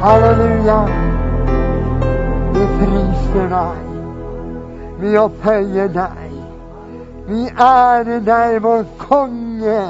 [0.00, 0.88] Halleluja.
[2.52, 3.80] Vi priser deg.
[5.00, 6.30] Vi opphøyer deg.
[7.26, 9.82] Vi ærer deg, vår konge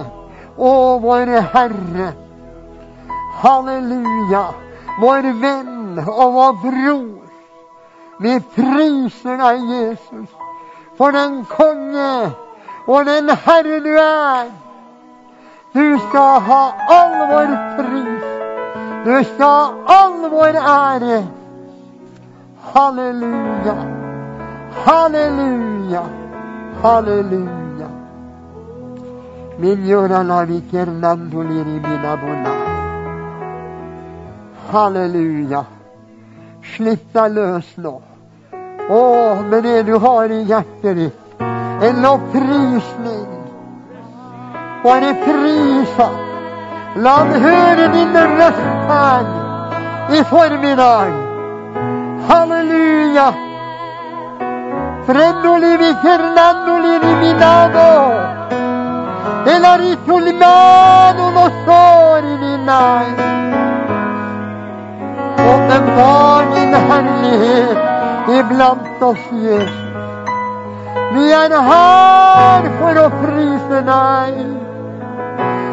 [0.59, 2.09] og vår Herre.
[3.43, 4.43] Halleluja.
[4.99, 7.07] Vår venn og vår bror.
[8.19, 10.35] Vi priser deg, Jesus,
[10.99, 12.33] for den konge
[12.87, 14.51] og den Herre du er.
[15.71, 16.65] Du skal ha
[16.99, 18.20] all vår pris.
[19.05, 21.27] Du skal ha all vår ære.
[22.73, 23.77] Halleluja.
[24.85, 26.03] Halleluja.
[26.83, 27.89] Halleluja.
[34.71, 35.65] Halleluja.
[36.77, 37.97] Slipp deg løs nå.
[38.91, 39.03] Å,
[39.49, 41.45] med det du har i hjertet ditt.
[41.89, 43.29] En lovprisning.
[44.85, 46.30] Bare pris ham.
[46.97, 49.27] La han høre din røst her
[50.11, 51.13] i formiddag.
[52.29, 53.27] Halleluja.
[55.07, 57.91] Frendoli vi Fernandoli riminado.
[59.55, 63.07] Elarito limano lo sori dinai.
[65.53, 67.79] Åpenbar din herlighet
[68.39, 69.79] iblant oss, Jesus.
[71.15, 74.70] Vi er her for å prise deg.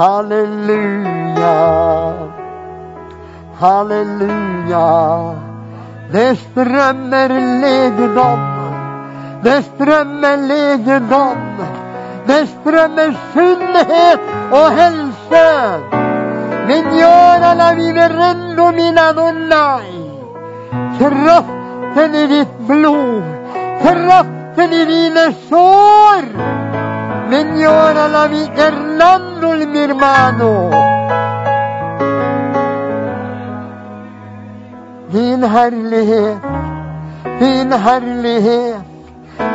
[0.00, 1.56] Halleluja.
[3.60, 4.86] Halleluja.
[6.12, 8.46] Det strømmer legedom.
[9.44, 11.42] Det strømmer legedom.
[12.28, 14.22] Det strømmer sunnhet
[14.60, 15.44] og helse.
[16.70, 20.00] Mignora la viverendo mina donnai.
[20.96, 23.22] Kraften i ditt blod.
[23.84, 26.59] Kraften i dine sår.
[27.30, 30.50] Mignora la viverando Hernando, mi hermano.
[35.12, 36.42] Din herlighet,
[37.38, 38.82] din herlighet,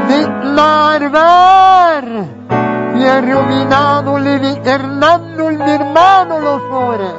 [0.08, 2.06] ditt nærvær.
[2.96, 7.12] Pierrominano levi Hernando il hermano lo fore.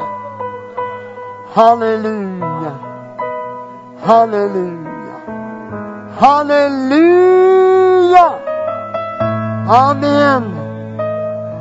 [1.54, 2.72] Halleluja.
[4.06, 5.16] Halleluja.
[6.20, 8.26] Halleluja.
[9.68, 10.44] Amen.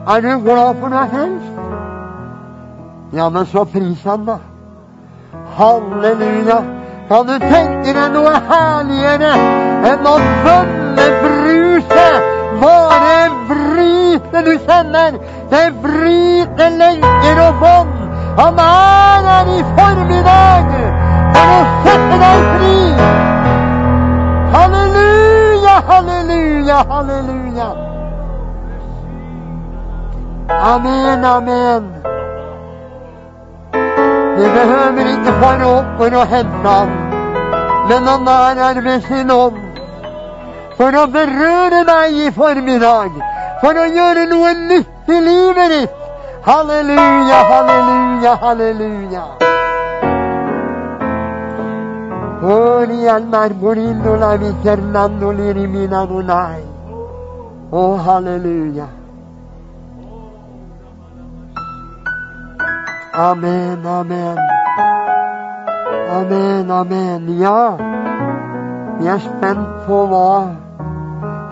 [0.08, 1.54] Er du glad for noe helst?
[3.14, 4.38] Ja, men så pris han, da.
[5.58, 6.60] Halleluja.
[7.10, 9.32] Kan du tenke deg noe herligere
[9.90, 10.16] enn å
[10.46, 12.06] bønne bruse
[12.62, 15.18] Bare vrite du kjenner.
[15.50, 17.98] Det vriter lenker og bånd.
[18.38, 20.72] Han er her i formiddag
[21.34, 22.78] for å sette deg fri.
[24.56, 27.70] Halleluja, halleluja, halleluja.
[30.50, 31.84] Amen, amen.
[34.38, 36.90] Vi behøver ikke fare for å hente ham,
[37.90, 39.62] men han er her ved sin ånd
[40.78, 43.16] for å berøre deg i formiddag,
[43.62, 46.02] for å gjøre noe nytt i livet ditt.
[46.46, 49.24] Halleluja, halleluja, halleluja.
[52.56, 56.62] Ori al marmorino la viternando l'irimina donai.
[57.72, 59.05] Å, halleluja.
[63.18, 64.38] Amen, amen.
[66.10, 67.40] Amen, amen.
[67.40, 67.78] Ja,
[69.00, 70.52] vi er spent på hva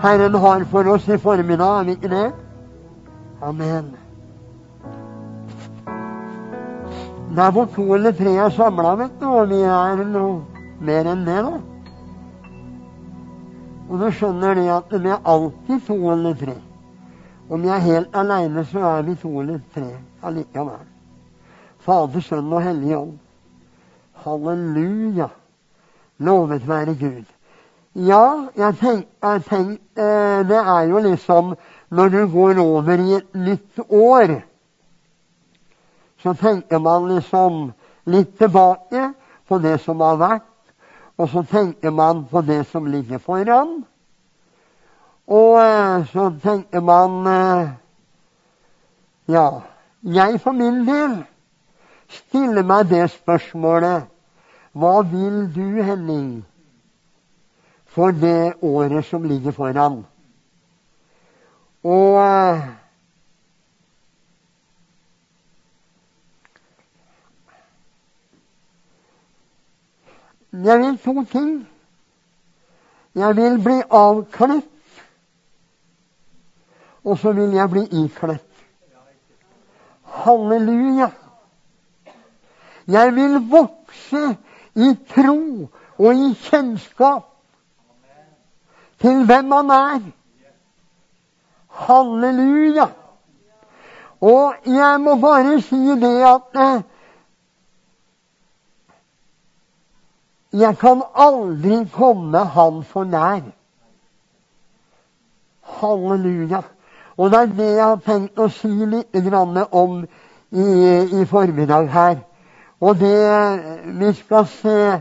[0.02, 2.26] Herren har for oss i formiddag, er vi ikke det?
[3.40, 3.96] Amen.
[7.32, 10.44] Det er hvor to eller tre er samla, vet du, og vi er noe
[10.84, 11.58] mer enn det, da.
[13.88, 16.60] Og du skjønner det at vi er alltid to eller tre.
[17.48, 20.90] Om vi er helt aleine, så er vi to eller tre allikevel.
[21.84, 23.18] Fader, Sønn og Hellig Ånd.
[24.24, 25.28] Halleluja.
[26.18, 27.24] Lovet være Gud.
[27.94, 31.54] Ja, jeg tenk, eh, Det er jo liksom
[31.90, 34.42] når du går over i et nytt år,
[36.18, 37.72] så tenker man liksom
[38.06, 39.12] litt tilbake
[39.48, 40.50] på det som har vært,
[41.18, 43.84] og så tenker man på det som ligger foran.
[45.26, 47.68] Og eh, så tenker man eh,
[49.28, 49.60] Ja,
[50.02, 51.24] jeg for min del
[52.08, 54.10] stille meg det spørsmålet
[54.74, 56.44] Hva vil du, Henning,
[57.86, 60.00] for det året som ligger foran?
[61.84, 62.64] Og eh,
[70.62, 71.68] Jeg vil to ting.
[73.14, 74.64] Jeg vil bli avkledt,
[77.04, 78.64] og så vil jeg bli ikledt.
[80.02, 81.10] Halleluja!
[82.88, 84.36] Jeg vil vokse
[84.74, 87.30] i tro og i kjennskap
[89.00, 90.00] til hvem han er.
[91.68, 92.86] Halleluja!
[94.20, 96.82] Og jeg må bare si det at eh,
[100.54, 103.40] Jeg kan aldri komme Han for nær.
[105.62, 106.62] Halleluja.
[107.16, 109.16] Og det er det jeg har tenkt å si litt
[109.72, 110.04] om
[110.50, 110.64] i,
[111.20, 112.16] i formiddag her.
[112.80, 113.20] Og det
[114.00, 115.00] vi skal se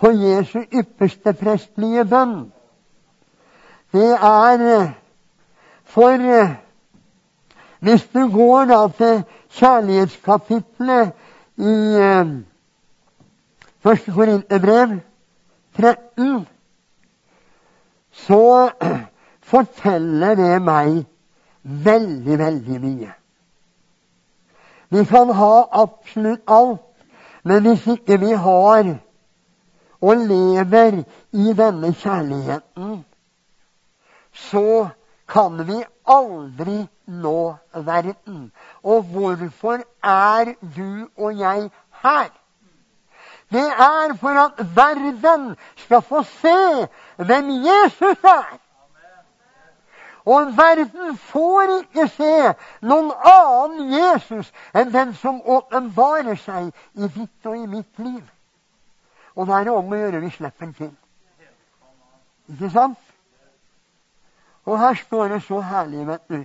[0.00, 2.52] på Jesu ypperste prestlige bønn,
[3.92, 4.92] det er
[5.84, 6.18] for
[7.80, 11.12] Hvis du går da til kjærlighetskapitlet
[11.56, 11.74] i
[13.84, 15.00] Første Korinterbrev
[15.76, 16.46] 13,
[18.10, 18.70] så
[19.42, 21.02] forteller det meg
[21.62, 23.10] veldig, veldig mye.
[24.88, 26.80] Vi kan ha absolutt alt,
[27.44, 28.94] men hvis ikke vi har
[30.00, 31.02] og lever
[31.32, 33.04] i denne kjærligheten,
[34.32, 34.88] så
[35.28, 38.52] kan vi aldri nå verden.
[38.82, 41.70] Og hvorfor er du og jeg
[42.02, 42.28] her?
[43.52, 48.58] Det er for at verden skal få se hvem Jesus er.
[50.24, 52.36] Og verden får ikke se
[52.88, 58.22] noen annen Jesus enn den som åpenbarer seg i ditt og i mitt liv.
[59.36, 60.92] Og det er om å gjøre vi slipper den til.
[62.54, 63.00] Ikke sant?
[64.64, 66.44] Og her står det så herlig, vet du,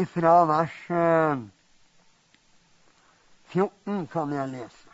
[0.00, 0.78] ifra vers
[3.52, 4.88] 14 kan jeg lese.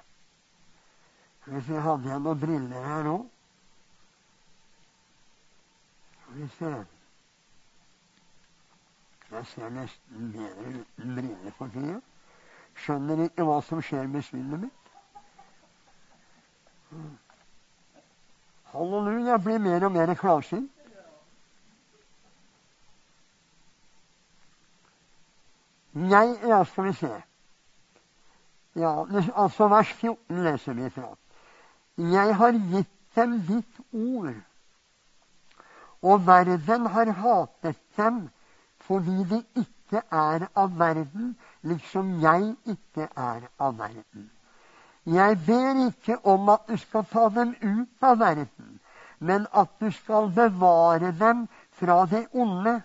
[1.47, 3.17] Hvis jeg hadde jeg noen briller her nå
[6.19, 6.96] Skal vi se
[9.31, 11.99] Jeg ser nesten bedre uten for tida.
[12.77, 14.91] Skjønner ikke hva som skjer med synet mitt.
[18.71, 20.71] Halleluja, jeg blir mer og mer klarsynt.
[25.97, 27.23] Jeg Ja, skal vi se.
[28.77, 31.17] Ja, altså Vers 14 leser vi fra.
[31.97, 34.35] Jeg har gitt dem ditt ord,
[36.03, 38.29] og verden har hatet dem
[38.87, 44.31] fordi de ikke er av verden, liksom jeg ikke er av verden.
[45.07, 48.81] Jeg ber ikke om at du skal ta dem ut av verden,
[49.19, 52.81] men at du skal bevare dem fra det onde.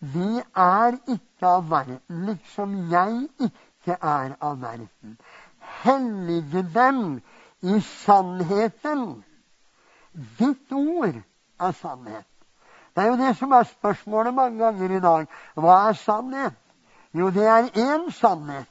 [0.00, 5.18] De er ikke av verden, liksom jeg ikke er av verden.
[5.82, 7.20] Hellige dem
[7.62, 9.24] i sannheten.
[10.38, 11.20] Ditt ord
[11.60, 12.37] er sannhet.
[12.98, 15.26] Det er jo det som er spørsmålet mange ganger i dag.
[15.54, 16.54] Hva er sannhet?
[17.14, 18.66] Jo, det er én sannhet.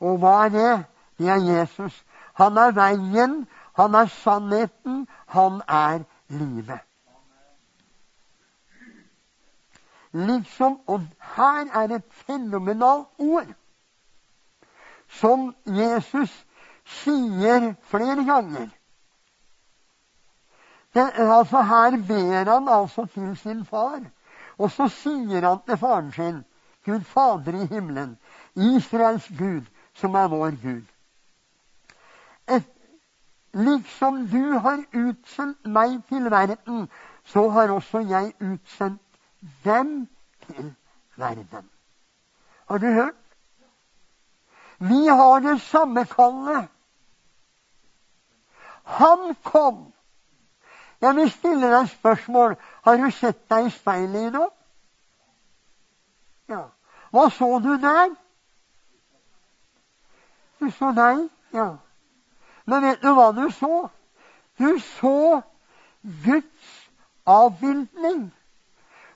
[0.00, 0.84] Og hva er det?
[1.18, 2.04] Det er Jesus.
[2.38, 6.78] Han er veien, han er sannheten, han er livet.
[10.12, 13.50] Liksom, Og her er et fenomenalt ord
[15.08, 16.46] som Jesus
[16.84, 18.70] sier flere ganger.
[20.96, 24.00] Altså Her ber han altså til sin far,
[24.58, 26.44] og så sier han til faren sin,
[26.84, 28.18] Gud Fader i himmelen,
[28.54, 30.82] Israels Gud, som er vår Gud.
[32.48, 32.64] Et,
[33.52, 36.88] liksom du har utsendt meg til verden,
[37.24, 39.02] så har også jeg utsendt
[39.64, 40.08] dem
[40.46, 40.74] til
[41.16, 41.70] verden.
[42.68, 43.14] Har du hørt?
[44.78, 46.68] Vi har det samme kallet.
[48.84, 49.92] Han kom.
[51.00, 52.56] Jeg vil stille deg spørsmål.
[52.84, 54.48] Har du sett deg i speilet i dag?
[56.48, 56.62] Ja.
[57.10, 58.14] Hva så du der?
[60.60, 61.68] Du så deg, ja.
[62.66, 63.88] Men vet du hva du så?
[64.58, 65.42] Du så
[66.24, 66.72] Guds
[67.26, 68.32] avbildning.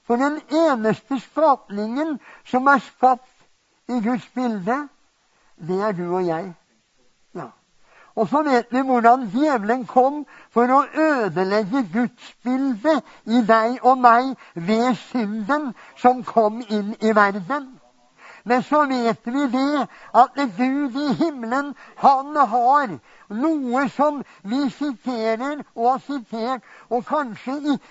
[0.05, 3.31] For den eneste skapningen som er skapt
[3.89, 4.89] i Guds bilde,
[5.57, 6.53] det er du og jeg.
[8.21, 14.35] Og så vet vi hvordan djevelen kom for å ødelegge gudsbildet i deg og meg
[14.55, 15.71] ved synden
[16.03, 17.71] som kom inn i verden.
[18.45, 19.87] Men så vet vi det
[20.23, 22.93] at Gud i himmelen, han har
[23.29, 27.89] noe som vi siterer og har sitert, og kanskje ikke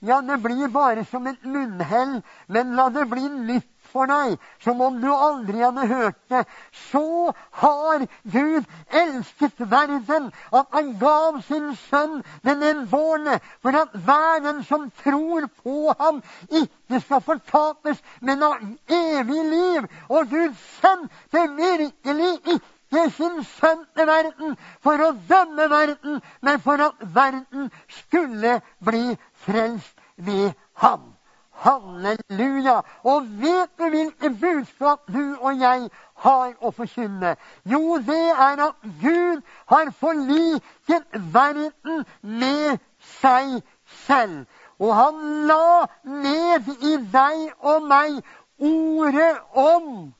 [0.00, 4.80] Ja, det blir bare som et munnhell, men la det bli nytt for deg, som
[4.84, 6.44] om du aldri hadde hørt det.
[6.90, 8.64] Så har Gud
[9.02, 15.48] elsket verden at han gav sin sønn den enbårne, for at hver den som tror
[15.62, 18.54] på ham, ikke skal fortapes, men ha
[18.88, 19.88] evig liv.
[20.08, 26.80] Og Gud sendte virkelig ikke sin sønn til verden for å dømme verden, men for
[26.88, 29.04] at verden skulle bli
[29.44, 30.52] frelst ved
[30.82, 31.17] ham.
[31.58, 32.80] Halleluja!
[33.02, 35.88] Og vet du hvilket budskap du og jeg
[36.24, 37.34] har å forkynne?
[37.66, 42.78] Jo, det er at Gud har forliket verden med
[43.20, 43.58] seg
[44.06, 44.46] selv.
[44.78, 48.20] Og han la ned i deg og meg
[48.62, 50.12] ordet om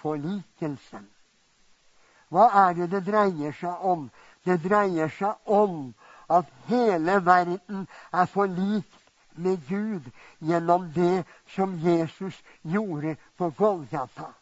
[0.00, 1.04] forlikelsen.
[2.32, 4.08] Hva er det det dreier seg om?
[4.48, 5.92] Det dreier seg om
[6.32, 9.01] at hele verden er forlikt
[9.34, 11.24] med Gud gjennom det
[11.54, 14.32] som Jesus gjorde på Golgata.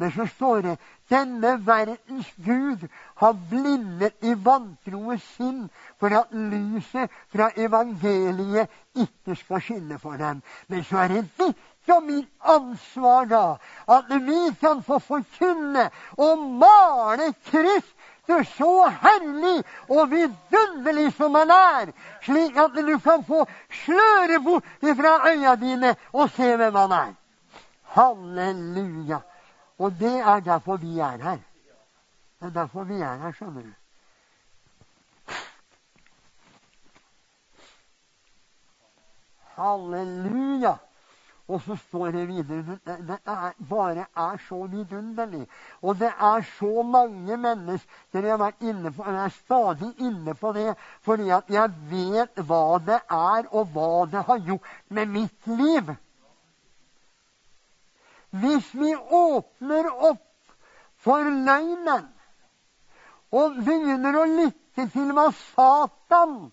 [0.00, 0.76] Men så står det
[1.12, 2.86] denne verdens Gud
[3.20, 5.66] har blindet i vantroes sinn
[6.00, 10.40] for at lyset fra evangeliet ikke skal skinne for dem.
[10.68, 13.44] Men så er det ditt og mitt ansvar da
[13.92, 21.50] at vi kan få forkynne og male Kristus er så herlig og vidunderlig som han
[21.50, 23.46] er, slik at du kan få
[23.84, 24.64] sløret bort
[24.96, 27.14] fra øya dine og se hvem han er.
[27.82, 29.18] Halleluja.
[29.78, 31.38] Og det er derfor vi er her.
[32.40, 33.72] Det er derfor vi er her, skjønner du.
[39.56, 40.76] Halleluja.
[41.50, 45.46] Og så står det videre det er, bare er så vidunderlig.
[45.82, 50.34] Og det er så mange mennesker jeg har vært inne på, jeg er stadig inne
[50.38, 55.10] på det fordi at jeg vet hva det er, og hva det har gjort med
[55.18, 55.90] mitt liv.
[58.30, 60.26] Hvis vi åpner opp
[61.02, 62.06] for løgnen
[63.34, 66.52] og begynner å lytte til hva Satan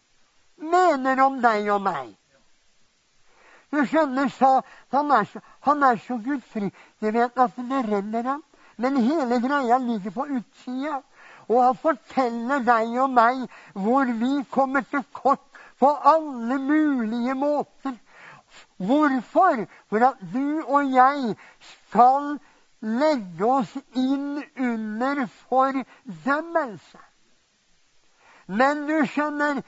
[0.57, 2.15] mener om deg og meg
[3.71, 4.61] du skjønner, sa
[4.95, 6.71] han er så, han er så gudfri.
[7.01, 8.43] Jeg vet at det renner ham.
[8.77, 11.01] Men hele greia ligger på utsida.
[11.47, 15.43] Og han forteller deg og meg hvor vi kommer til kort
[15.79, 17.95] på alle mulige måter.
[18.77, 19.65] Hvorfor?
[19.89, 21.35] For at du og jeg
[21.71, 22.37] skal
[22.81, 27.01] legge oss inn under fordømmelse.
[28.47, 29.63] Men du skjønner,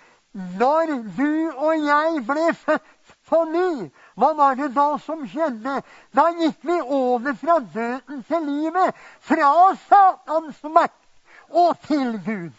[0.60, 2.96] når du og jeg ble født
[3.32, 3.90] ny.
[4.16, 5.82] Hva var det da som skjedde?
[6.16, 8.96] Da gikk vi over fra døden til livet.
[9.20, 10.98] Fra Satans makt
[11.50, 12.52] og til Gud.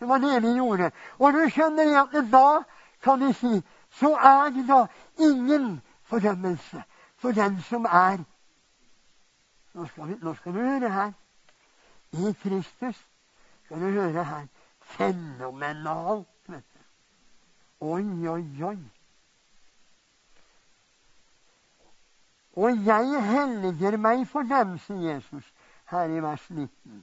[0.00, 0.90] Det var det vi gjorde.
[1.18, 2.62] Og du skjønner at da
[3.02, 3.62] kan vi si
[3.96, 4.86] så er det da
[5.18, 6.82] ingen fordømmelse
[7.16, 8.18] for den som er
[9.76, 11.12] Nå skal, vi, nå skal du høre her.
[12.12, 12.96] I Kristus
[13.64, 14.46] skal du høre her.
[14.80, 16.80] Fenomenalt, vet du.
[17.80, 18.78] Oi, oi, oi.
[22.56, 25.44] Og jeg helliger meg for dem, sier Jesus
[25.92, 27.02] her i vers 19.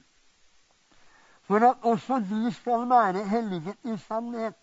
[1.46, 4.56] For at også de skal være helliget i sannhet.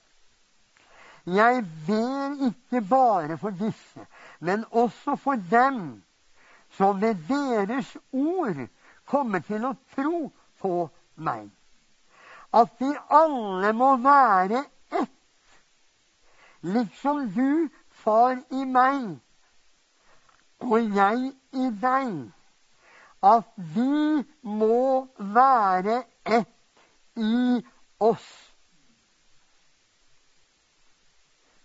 [1.26, 4.06] Jeg ber ikke bare for disse,
[4.40, 6.04] men også for dem
[6.70, 8.68] som ved deres ord
[9.06, 10.76] kommer til å tro på
[11.16, 11.50] meg.
[12.54, 15.60] At de alle må være ett,
[16.62, 17.70] liksom du,
[18.02, 19.20] Far, i meg
[20.62, 22.13] og jeg i deg,
[23.24, 26.48] at vi må være ett
[27.18, 27.62] i
[28.00, 28.30] oss.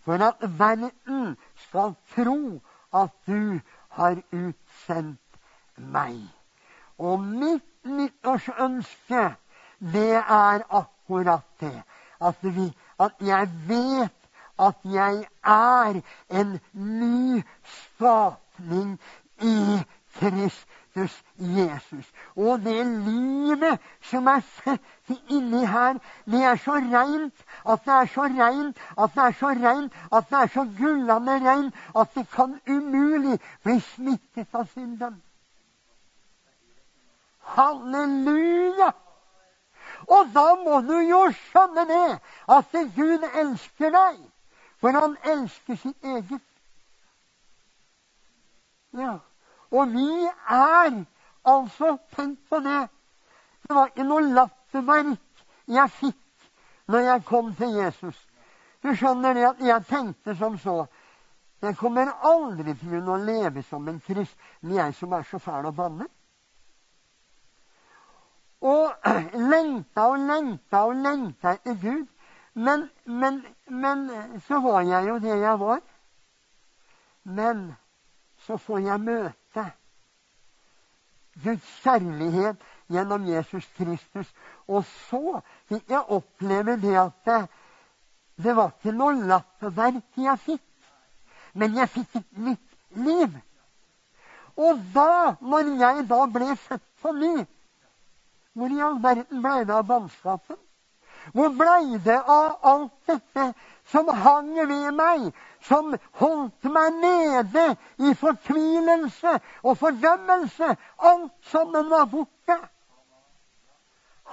[0.05, 1.37] For at verden
[1.67, 2.61] skal tro
[2.95, 3.61] at du
[3.99, 5.41] har utsendt
[5.77, 6.21] meg.
[6.99, 9.25] Og mitt nyttårsønske,
[9.93, 11.83] det er akkurat det.
[12.21, 14.13] At, vi, at jeg vet
[14.59, 16.01] at jeg er
[16.31, 18.99] en ny skap retning
[19.41, 19.85] i
[20.19, 22.13] Kristus Jesus.
[22.37, 24.81] Og det livet som er født
[25.29, 27.35] inni her, det er så reint
[27.69, 31.51] at det er så reint at det er så reint at det er så gullende
[31.51, 35.23] reint at det kan umulig bli smittet av synden.
[37.41, 38.91] Halleluja!
[40.09, 44.19] Og da må du jo skjønne det, at Gud elsker deg.
[44.81, 46.43] For han elsker sitt eget.
[48.97, 49.19] Ja.
[49.71, 50.11] Og vi
[50.49, 51.05] er
[51.45, 52.89] altså Tenk på det.
[53.63, 56.51] Det var ikke noe latterverk jeg fikk
[56.87, 58.19] når jeg kom til Jesus.
[58.83, 60.85] Du skjønner det at jeg tenkte som så.
[61.63, 65.73] Jeg kommer aldri til å leve som en kristen, jeg som er så fæl å
[65.75, 66.07] banne.
[68.63, 69.09] Og
[69.53, 72.07] lengta og lengta og lengta etter Gud.
[72.55, 74.07] Men, men, men
[74.47, 75.83] så var jeg jo det jeg var.
[77.25, 77.67] Men
[78.47, 79.65] så får jeg møte
[81.43, 82.63] Guds kjærlighet
[82.93, 84.29] gjennom Jesus Kristus.
[84.69, 87.33] Og så fikk jeg oppleve det at
[88.37, 90.65] det, var ikke noe lappverk jeg fikk,
[91.57, 93.37] men jeg fikk et nytt liv.
[94.57, 97.35] Og da, når jeg da ble født på ny,
[98.57, 100.61] hvor i all verden ble det av bannskapen?
[101.33, 103.53] Hvor blei det av alt dette
[103.91, 105.29] som hang ved meg,
[105.61, 107.67] som holdt meg nede
[107.99, 110.77] i fortvilelse og fordømmelse?
[110.99, 112.59] Alt sammen var borte.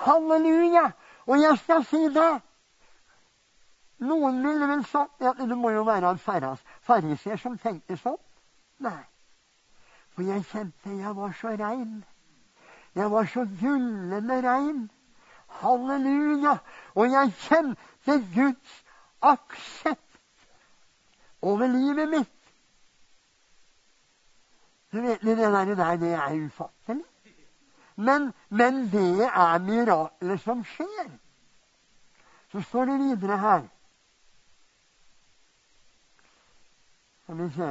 [0.05, 0.91] Halleluja!
[1.25, 2.31] Og jeg skal si det.
[4.03, 6.19] Noen ville vel sagt ja, det må jo være en
[6.83, 8.19] fariser som tenkte sånn.
[8.83, 8.99] Nei.
[10.13, 12.03] For jeg kjente jeg var så rein.
[12.93, 14.83] Jeg var så gullende rein.
[15.61, 16.57] Halleluja!
[16.95, 18.83] Og jeg kjente Guds
[19.21, 19.99] aksept
[21.41, 22.29] over livet mitt.
[24.93, 27.05] Du vet, Det der, det er ufattelig.
[27.95, 31.09] Men, men det er mirakler som skjer.
[32.51, 33.67] Så står det videre her
[37.23, 37.69] Skal vi se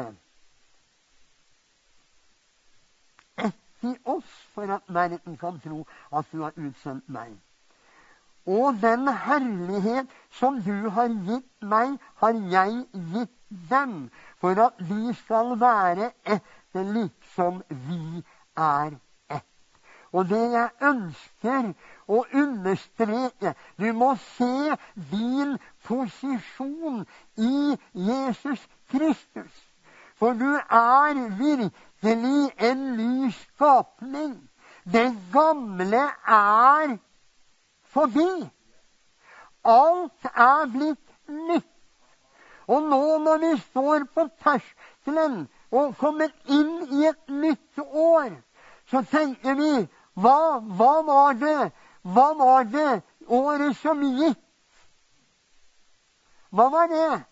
[3.39, 5.87] Etter oss for at verden kan tro
[6.19, 7.39] at du har utsendt meg.
[8.47, 13.39] Og den herlighet som du har gitt meg, har jeg gitt
[13.71, 16.43] dem, for at vi skal være ett
[16.75, 18.25] liksom vi
[18.57, 18.91] er
[19.31, 19.47] ett.
[20.13, 21.73] Og det jeg ønsker
[22.09, 24.77] å understreke Du må se
[25.13, 27.05] din posisjon
[27.37, 29.55] i Jesus Kristus.
[30.17, 34.37] For du er virkelig en ny skapning.
[34.85, 36.99] Det gamle er
[37.93, 38.51] forbi.
[39.65, 41.69] Alt er blitt nytt.
[42.67, 48.31] Og nå når vi står på terskelen og kommer inn i et nytt år,
[48.91, 49.73] så tenker vi
[50.15, 51.73] hva, hva var det?
[52.03, 54.41] Hva var det året som gikk?
[56.53, 57.23] Hva var det?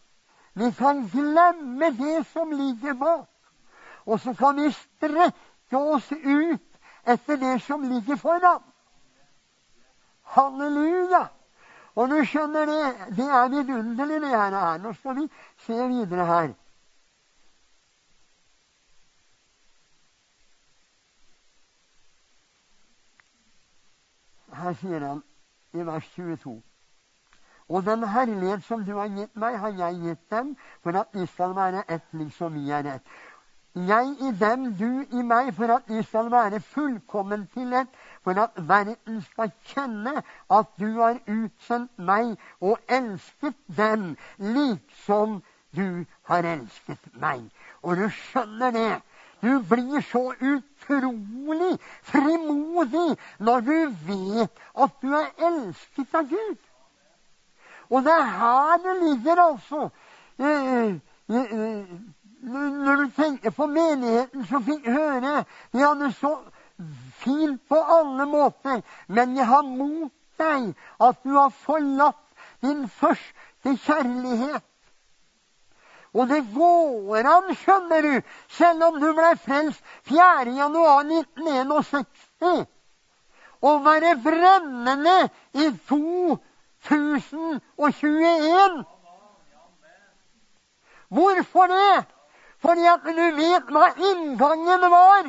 [0.55, 3.29] Vi kan glemme det som ligger bak.
[4.07, 6.67] Og så kan vi strekke oss ut
[7.05, 8.63] etter det som ligger foran.
[10.35, 11.27] Halleluja!
[11.99, 12.83] Og du skjønner det,
[13.17, 14.79] det er vidunderlig, det her.
[14.79, 15.27] Nå skal vi
[15.67, 16.53] se videre her.
[24.61, 25.23] Her sier han
[25.73, 26.61] i vers 22.
[27.71, 31.27] Og den herlighet som du har gitt meg, har jeg gitt dem, for at de
[31.27, 33.13] skal være ett liksom vi er ett.
[33.75, 37.93] Jeg i dem, du i meg, for at de skal være fullkommen til ett,
[38.25, 45.41] for at verden skal kjenne at du har utsendt meg og elsket dem liksom
[45.77, 47.47] du har elsket meg.
[47.83, 49.01] Og du skjønner det.
[49.41, 56.59] Du blir så utrolig frimodig når du vet at du er elsket av Gud.
[57.91, 59.89] Og det er her det ligger, altså.
[60.39, 60.99] Eh, eh,
[61.31, 61.87] eh,
[62.43, 66.39] når du tenker på menigheten som fikk høre De hadde så
[67.21, 72.27] fint på alle måter, men jeg har mot deg at du har forlatt
[72.65, 74.65] din første kjærlighet.
[76.15, 80.51] Og det går an, skjønner du, selv om du ble frelst 4.
[80.57, 82.67] januar 1961,
[83.61, 88.85] å være brennende i 2021.
[91.11, 92.05] Hvorfor det?
[92.61, 95.25] Fordi at du vet hva inngangen var.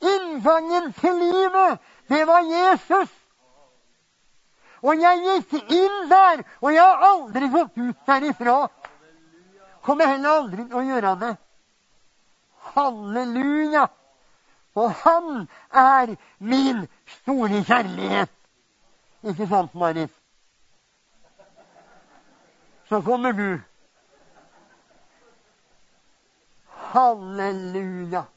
[0.00, 3.10] Inngangen til livet, det var Jesus.
[4.82, 8.58] Og jeg gikk inn der, og jeg har aldri gått ut derifra.
[9.82, 11.32] Kommer heller aldri til å gjøre det.
[12.74, 13.88] Halleluja!
[14.78, 16.84] Og han er min
[17.18, 18.30] store kjærlighet.
[19.26, 20.12] Ikke sant, Marit?
[22.88, 23.58] Så kommer du.
[26.94, 28.28] Halleluja!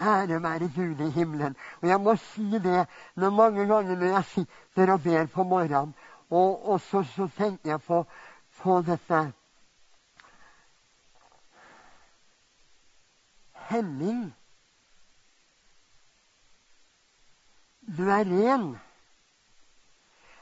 [0.00, 1.56] Ære være Gud i himmelen.
[1.82, 5.94] Og jeg må si det når mange ganger når jeg sitter og ber på morgenen,
[6.30, 8.06] og, og så, så, tenker jeg på,
[8.58, 9.32] på dette
[13.68, 14.34] Henning,
[17.96, 18.78] du er ren.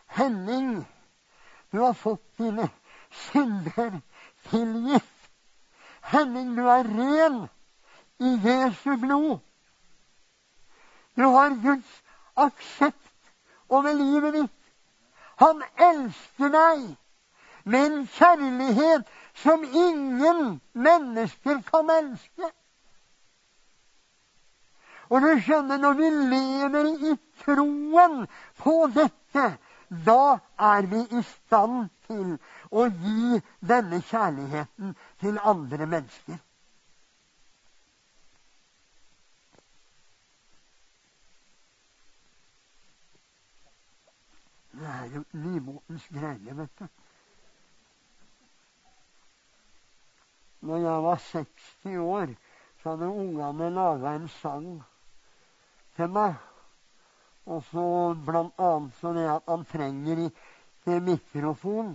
[0.07, 0.87] Henning,
[1.73, 2.69] du har fått dine
[3.11, 3.99] synder
[4.51, 5.13] tilgitt.
[6.13, 7.41] Henning, du er ren
[8.23, 9.46] i Jesu blod.
[11.17, 12.03] Du har Guds
[12.35, 13.33] aksept
[13.69, 14.53] over livet ditt.
[15.37, 16.85] Han elsker deg
[17.65, 19.09] med en kjærlighet
[19.43, 22.51] som ingen mennesker kan elske.
[25.11, 28.25] Og du skjønner, når vi lever i troen
[28.59, 29.45] på dette,
[30.07, 32.33] da er vi i stand til
[32.71, 36.41] å gi denne kjærligheten til andre mennesker.
[44.77, 46.87] Det er jo nymotens greie, vet du.
[50.61, 52.35] Når jeg var 60 år,
[52.83, 54.67] så hadde ungene laga en sang
[55.97, 56.35] til meg.
[57.47, 57.87] Og så
[58.27, 61.95] blant annet så det at han trenger ikke mikrofon.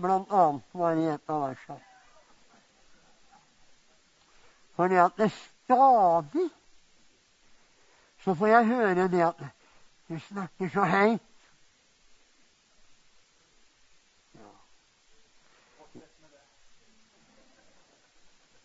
[0.00, 1.82] Blant annet var i et av versene.
[4.74, 6.48] Fordi at det stadig
[8.24, 9.46] så får jeg høre det at
[10.08, 11.33] du snakker så høyt.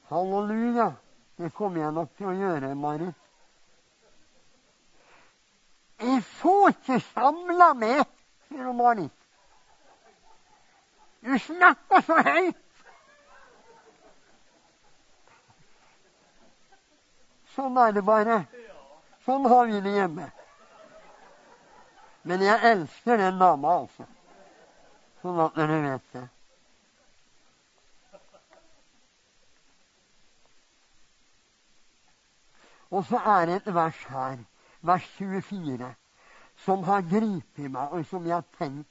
[0.10, 0.94] Halleluja.
[1.36, 3.16] Det kommer jeg nok til å gjøre, Marit.
[6.00, 8.02] Jeg får ikke samla meg,
[8.48, 9.14] sier Marit.
[11.22, 12.66] Du snakker så høyt.
[17.56, 18.42] Sånn er det bare.
[19.28, 20.30] Sånn har vi det hjemme.
[22.24, 24.08] Men jeg elsker den dama, altså.
[25.22, 26.26] Sånn at dere vet det.
[32.92, 34.38] Og så er det et vers her,
[34.82, 35.94] vers 24,
[36.56, 38.88] som har gripet meg, og som jeg har tenkt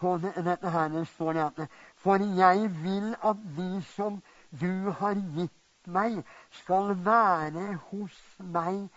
[0.00, 0.88] på det, dette her.
[0.88, 4.22] Det står det at For jeg vil at de som
[4.60, 8.88] du har gitt meg, skal være hos meg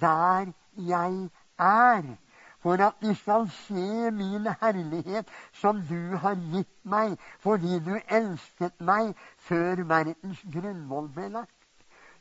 [0.00, 2.16] der jeg er.
[2.58, 8.80] For at de skal se min herlighet som du har gitt meg, fordi du elsket
[8.80, 11.52] meg før verdens grunnvoll ble lagt.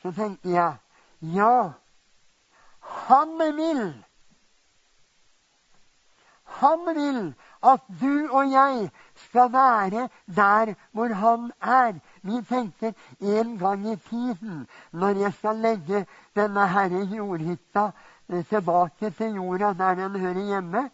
[0.02, 0.76] Så tenkte jeg
[1.22, 1.72] ja,
[2.80, 4.06] han vil.
[6.46, 7.34] Han vil
[7.66, 11.94] at du og jeg skal være der hvor han er.
[12.22, 17.90] Vi tenker en gang i tiden, når jeg skal legge denne herre jordhytta
[18.30, 20.90] eh, tilbake til jorda der den hører hjemme,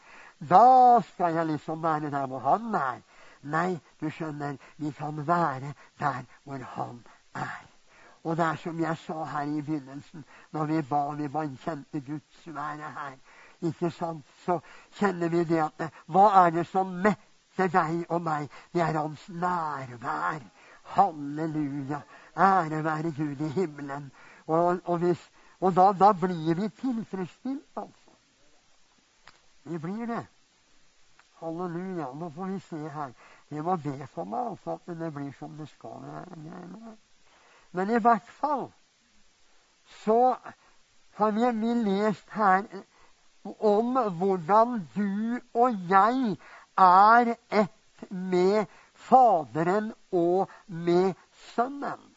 [0.49, 3.01] da skal jeg liksom være der hvor han er.
[3.41, 7.03] Nei, du skjønner, vi kan være der hvor han
[7.36, 7.70] er.
[8.23, 12.01] Og det er som jeg sa her i begynnelsen, når vi ba vi bare kjente
[12.01, 13.17] Guds være her.
[13.62, 14.25] Ikke sant?
[14.45, 14.60] Så
[14.91, 18.49] kjenner vi det at Hva er det som metter deg og meg?
[18.73, 20.41] Det er Hans nærvær.
[20.84, 22.01] Halleluja.
[22.38, 24.12] Ære være Gud i himmelen.
[24.47, 28.12] Og, og, hvis, og da, da, blir vi tilfredsstilt, altså.
[29.63, 30.25] Vi blir det.
[31.39, 32.13] Halleluja.
[32.13, 33.13] Nå får vi se her.
[33.51, 36.97] Jeg må be for meg altså, at det blir som det skal være.
[37.71, 38.71] Men i hvert fall
[40.03, 40.36] så
[41.15, 42.63] har vi lest her
[43.43, 46.38] om hvordan du og jeg
[46.77, 51.13] er ett med Faderen og med
[51.55, 52.12] Sønnen.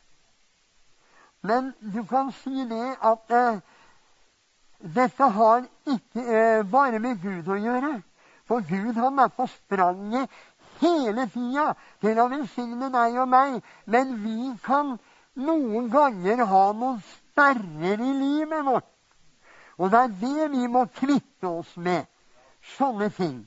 [1.41, 3.61] Men du kan si det at eh,
[4.95, 7.93] dette har ikke eh, bare med Gud å gjøre.
[8.49, 10.31] For Gud han er på spranget
[10.81, 13.61] hele tida til å velsigne deg og meg.
[13.85, 14.97] Men vi kan
[15.35, 18.91] noen ganger ha noen sperrer i livet vårt.
[19.79, 22.07] Og det er det vi må kvitte oss med.
[22.77, 23.41] Sånne ting.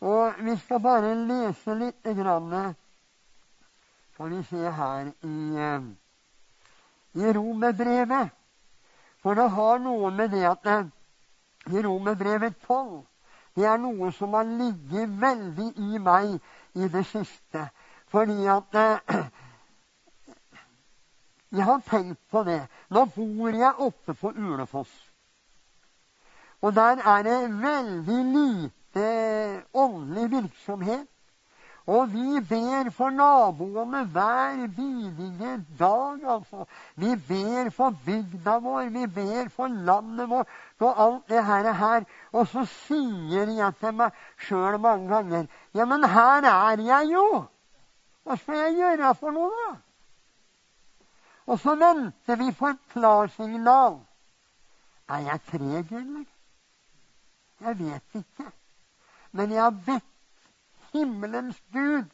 [0.00, 2.74] Og vi skal bare lese litt grann,
[4.14, 5.80] Skal vi se her i, eh,
[7.14, 8.30] i Romerbrevet.
[9.22, 10.84] For det har noe med det at eh,
[11.72, 13.06] i Romerbrevet 12
[13.56, 16.40] Det er noe som har ligget veldig i meg
[16.74, 17.68] i det siste.
[18.06, 19.26] Fordi at eh,
[21.50, 22.60] Jeg har tenkt på det.
[22.90, 24.92] Nå bor jeg oppe på Ulefoss.
[26.62, 29.06] Og der er det veldig lite
[29.74, 31.08] åndelig virksomhet.
[31.86, 36.64] Og vi ber for naboene hver bidige dag, altså.
[36.94, 40.46] Vi ber for bygda vår, vi ber for landet vårt
[40.80, 41.72] og alt det her.
[41.72, 42.04] her.
[42.32, 47.44] Og så sier jeg til meg sjøl mange ganger Ja, men her er jeg jo!
[48.22, 49.89] Hva skal jeg gjøre for noe, da?
[51.46, 54.00] Og så venter vi på et klarsignal.
[55.08, 56.24] Er jeg treg, eller?
[57.60, 58.50] Jeg vet ikke.
[59.32, 60.04] Men jeg har bedt
[60.92, 62.04] himmelens Gud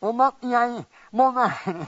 [0.00, 1.86] om at jeg må være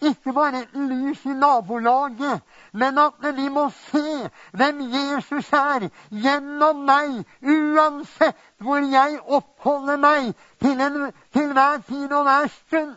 [0.00, 2.40] ikke bare et lys i nabolaget,
[2.72, 10.34] men at vi må se hvem Jesus er gjennom meg, uansett hvor jeg oppholder meg
[10.60, 12.94] til, en, til hver tid og hver stund.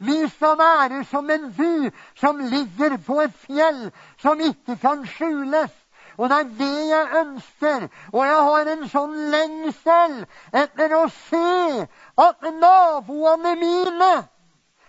[0.00, 3.90] Vi skal være som en by som ligger på et fjell
[4.22, 5.74] som ikke kan skjules.
[6.18, 7.88] Og det er det jeg ønsker.
[8.12, 10.16] Og jeg har en sånn lengsel
[10.62, 11.84] etter å se
[12.18, 14.10] at naboene mine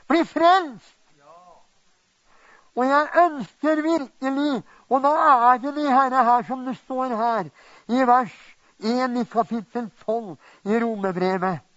[0.09, 0.95] blir frelst.
[2.77, 5.09] Og jeg ønsker virkelig Og da
[5.53, 7.49] er det de herre her som det står her
[7.93, 8.37] i vers
[8.81, 11.68] 1 i kapittel 12 i Romebrevet.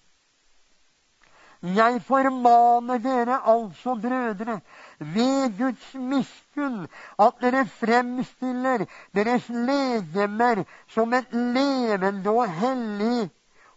[1.62, 4.61] Jeg formaner dere altså, brødre,
[4.98, 13.31] ved Guds miskunn, at dere fremstiller deres legemer som et levende og hellig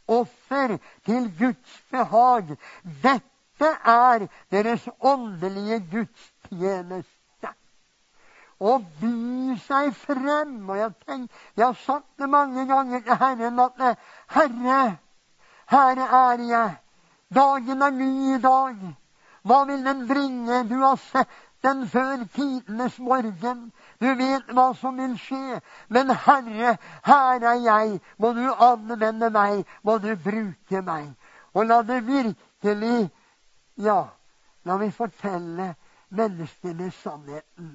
[0.07, 2.57] offer til Guds behag.
[3.03, 7.51] Dette er deres åndelige gudstjeneste
[8.59, 10.57] Å by seg frem.
[10.69, 13.83] Og jeg, tenk, jeg har sagt det mange ganger til Herren at
[14.31, 14.97] Herre,
[15.69, 16.75] her er jeg.
[17.33, 18.77] Dagen er ny i dag.
[19.45, 20.63] Hva vil den bringe?
[20.69, 21.29] Du har sett
[21.63, 23.71] den før tidenes morgen.
[24.01, 25.61] Du vet hva som vil skje.
[25.89, 28.01] Men Herre, her er jeg.
[28.17, 29.65] Må du anvende meg.
[29.83, 31.09] Må du bruke meg.
[31.53, 33.09] Og la det virkelig
[33.77, 34.05] Ja,
[34.63, 35.73] la meg fortelle
[36.15, 37.73] menneskene sannheten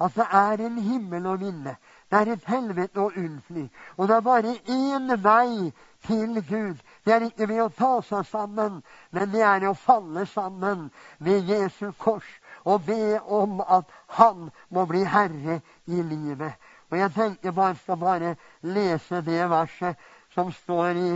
[0.00, 1.74] at det er en himmel å vinne.
[2.10, 3.68] Det er et helvete å unnfly.
[3.96, 5.70] Og det er bare én vei
[6.06, 6.80] til Gud.
[7.04, 11.46] Det er ikke ved å ta seg sammen, men det er å falle sammen ved
[11.46, 12.26] Jesu kors
[12.64, 13.86] og be om at
[14.18, 16.52] Han må bli herre i livet.
[16.90, 19.96] Og jeg tenker bare skal bare lese det verset
[20.34, 21.12] som står i,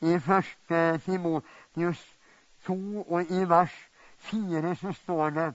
[0.00, 1.02] i 1.
[1.04, 2.00] Timotius
[2.66, 3.76] 2, og i vers
[4.18, 5.52] 4 så står det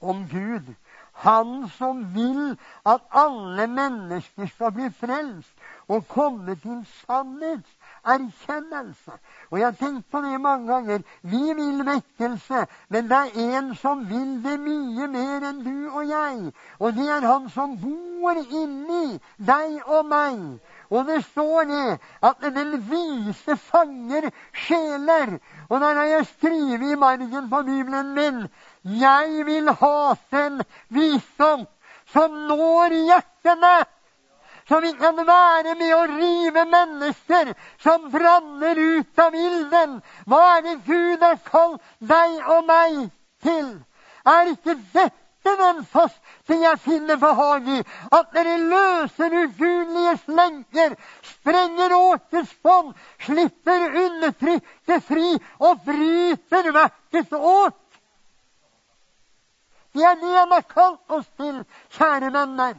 [0.00, 0.74] om Gud
[1.20, 2.56] han som vil
[2.86, 5.52] at alle mennesker skal bli frelst
[5.90, 9.12] og komme til sannhetserkjennelse.
[9.50, 10.98] Og jeg har tenkt på det mange ganger.
[11.22, 16.08] Vi vil vekkelse, men det er en som vil det mye mer enn du og
[16.08, 16.52] jeg.
[16.78, 20.60] Og det er han som bor inni deg og meg.
[20.90, 25.38] Og det står det at den vise fanger sjeler.
[25.68, 28.46] Og der har jeg skrevet i margen på Bibelen min
[28.82, 31.66] jeg vil ha den visdom
[32.12, 33.84] som når hjertene.
[34.68, 39.96] Så vi kan være med å rive mennesker som branner ut av ilden.
[40.30, 43.00] Hva er det Gud har kalt deg og meg
[43.42, 43.72] til?
[44.30, 47.80] Er ikke dette den faste jeg finner behag i?
[48.14, 50.94] At dere løser ugudeliges lenker,
[51.32, 52.94] sprenger åkers bånd,
[53.26, 57.79] slipper undertrykket fri og bryter verkets åt.
[59.94, 61.62] Det er det har kalt oss til,
[61.96, 62.78] kjære venner.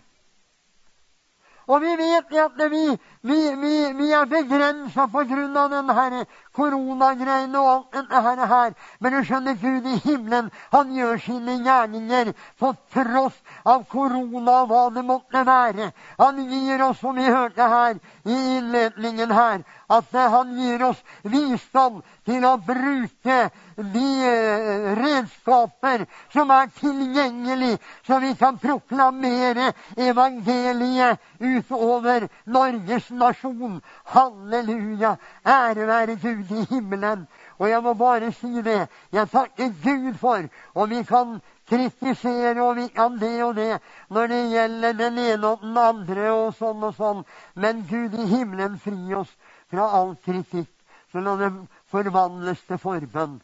[1.68, 2.86] Og vi vet at vi,
[3.22, 5.68] vi, vi, vi er begrensa pga.
[5.70, 8.74] denne koronagreiene og alt dette her.
[9.00, 14.72] Men du skjønner, Gud i himmelen, han gjør sine gjerninger på tross av korona og
[14.72, 15.92] hva det måtte være.
[16.20, 22.02] Han gir oss, som vi hørte her i innledningen her, at han gir oss visdom
[22.26, 23.38] til å bruke
[23.76, 33.82] de eh, redskaper som er tilgjengelig, så vi kan proklamere evangeliet utover Norges nasjon.
[34.06, 35.16] Halleluja!
[35.46, 37.28] Ære være Gud i himmelen.
[37.60, 38.88] Og jeg må bare si det.
[39.12, 44.28] Jeg takker Gud for og vi kan kritisere og vi kan det og det når
[44.28, 47.24] det gjelder den ene og den andre og sånn og sånn.
[47.56, 49.32] Men Gud i himmelen, fri oss
[49.72, 50.72] fra all kritikk.
[51.12, 51.52] Så la det
[51.92, 53.40] forvandles til forbønn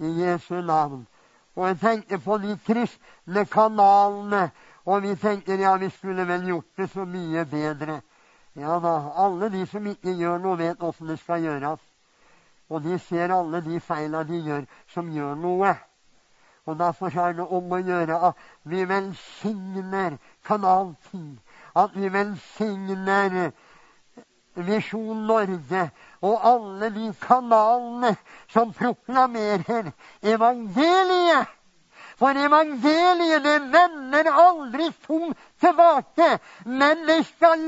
[0.00, 1.06] i Jesu navn.
[1.56, 4.50] Og jeg tenker på de kristne kanalene,
[4.86, 8.00] og vi tenker ja, vi skulle vel gjort det så mye bedre.
[8.54, 11.82] Ja da, alle de som ikke gjør noe, vet åssen det skal gjøres.
[12.70, 15.74] Og de ser alle de feila de gjør, som gjør noe.
[16.66, 21.38] Og Derfor er det om å gjøre at vi velsigner Kanal 10.
[21.74, 23.50] At vi velsigner
[24.54, 25.86] Visjon Norge
[26.20, 28.16] og alle de kanalene
[28.50, 31.48] som proklamerer evangeliet.
[32.20, 36.36] For evangeliet det vender aldri tomt tilbake,
[36.66, 37.62] men det skal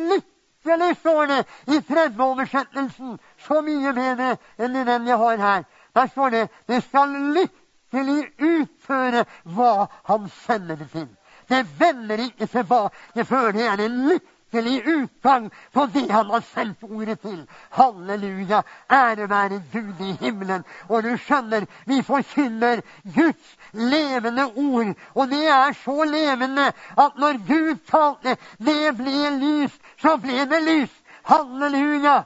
[0.64, 3.18] lykkelig, står det i tredjeoversettelsen.
[3.38, 5.64] Så mye bedre enn i den jeg har her.
[5.94, 11.08] Der står det det skal lykkelig utføre hva han sender det til.
[11.48, 16.82] Det vender ikke tilbake før det er en lykkelig utgang på det han har sendt
[16.82, 17.46] ordet til.
[17.70, 18.62] Halleluja.
[18.90, 20.64] Ære være Gud i himmelen.
[20.88, 24.94] Og du skjønner, vi forkynner Guds levende ord.
[25.14, 30.60] Og det er så levende at når Gud talte, det ble lys, så ble det
[30.60, 31.02] lys.
[31.22, 32.24] Halleluja.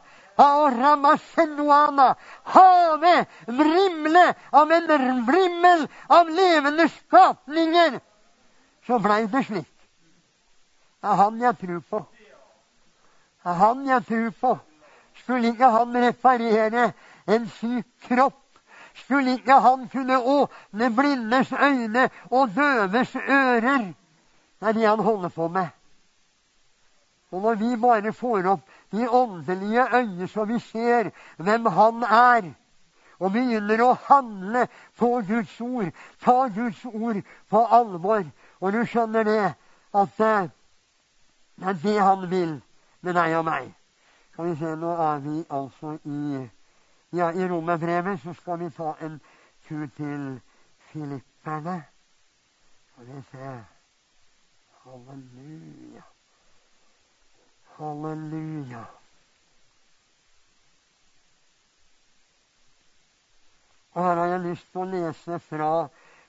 [2.45, 4.87] Havet vrimle av en
[5.27, 8.01] vrimmel av levende skapninger.
[8.87, 9.73] Så blei det slik.
[11.01, 12.03] Det er han jeg tror på.
[13.45, 14.59] Det er han jeg tror på.
[15.23, 16.93] Skulle ikke han reparere
[17.27, 18.43] en syk kropp?
[18.97, 23.93] Skulle ikke han kunne åpne blindes øyne og døves ører?
[24.61, 25.76] Det er det han holder på med.
[27.37, 32.49] Og når vi bare får opp de åndelige øyne så vi ser hvem han er,
[33.19, 34.63] og begynner å handle
[34.97, 35.93] på Guds ord,
[36.25, 37.21] ta Guds ord
[37.51, 38.25] på alvor
[38.61, 39.43] Og du skjønner det
[39.97, 40.49] at eh,
[41.57, 42.55] det er det han vil
[43.05, 43.69] med deg og meg.
[44.33, 46.49] Skal vi se, Nå er vi altså i
[47.13, 48.21] ja, i romerbrevet.
[48.21, 49.21] Så skal vi ta en
[49.69, 50.41] tur til
[50.89, 51.83] filipperne.
[52.93, 53.55] Skal vi se
[54.85, 56.16] Halleluja.
[57.79, 58.85] Halleluja.
[63.93, 65.71] Og her har jeg lyst til å lese fra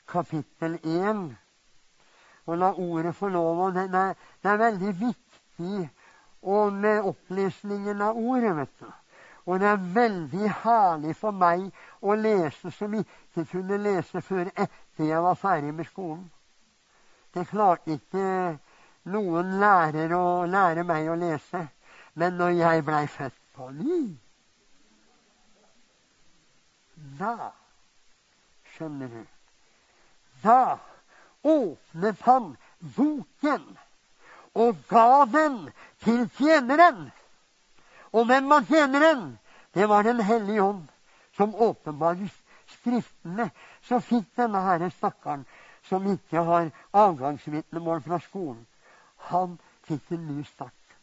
[0.07, 1.25] kapittel 1
[2.47, 3.59] og la ordet få lov.
[3.65, 4.05] Og det, det,
[4.43, 5.89] er veldig viktig
[6.41, 8.55] og med opplesningen av ordet.
[8.55, 8.87] vet du.
[9.47, 11.67] Og det er veldig herlig for meg
[12.01, 16.25] å lese som ikke kunne lese før etter jeg var ferdig med skolen.
[17.33, 18.57] Det klarte ikke
[19.13, 21.67] noen lærer å lære meg å lese.
[22.17, 23.99] Men når jeg blei født på ny
[27.19, 27.51] Da
[28.73, 29.23] skjønner du.
[30.43, 30.77] Da
[31.47, 32.55] åpnet han
[32.97, 33.63] boken
[34.57, 35.57] og ga den
[36.03, 37.07] til tjeneren.
[38.13, 39.37] Og hvem var tjeneren?
[39.73, 40.87] Det var Den hellige ånd,
[41.37, 42.33] som åpenbarer
[42.67, 43.49] Skriftene.
[43.81, 45.45] Så fikk denne herre stakkaren,
[45.87, 48.65] som ikke har avgangsvitnemål fra skolen,
[49.31, 50.97] han fikk en ny start.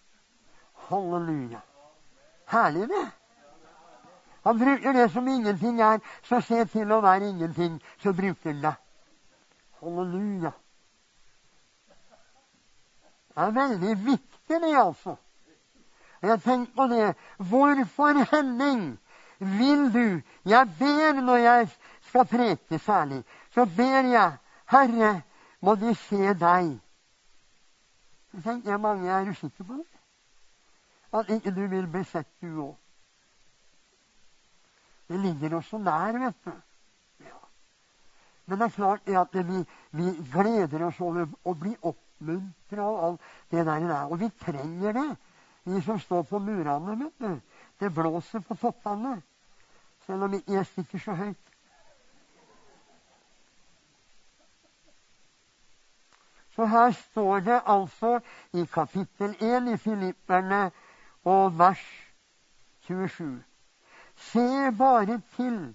[0.88, 1.60] Halleluja.
[2.46, 3.06] Herlig, det.
[4.44, 8.60] Han bruker det som ingenting er, så se til å være ingenting, så bruker han
[8.62, 8.74] det.
[9.80, 10.52] Halleluja.
[13.34, 15.16] Det er veldig viktig, det, altså.
[16.22, 17.14] Jeg tenker på det.
[17.38, 18.98] Hvorfor, Henning,
[19.38, 21.68] vil du Jeg ber når jeg
[22.02, 25.22] skal preke særlig, så ber jeg Herre,
[25.60, 26.83] må de se deg.
[28.34, 29.86] Så tenker jeg mange er usikre på det?
[31.14, 32.76] At ikke du vil bli sett, du òg.
[35.08, 36.52] Det ligger også nær, vet du.
[38.46, 43.30] Men det er klart at vi, vi gleder oss over å bli oppmuntra av alt
[43.52, 43.86] det der.
[44.10, 45.06] Og vi trenger det,
[45.64, 46.98] vi som står på murene.
[47.04, 47.40] vet du.
[47.80, 49.20] Det blåser på toppene,
[50.06, 51.53] selv om ikke jeg stikker så høyt.
[56.54, 58.20] Så her står det altså
[58.52, 60.70] i kapittel 1 i Filipperne
[61.24, 61.82] og vers
[62.86, 63.42] 27.
[64.16, 65.74] Se bare til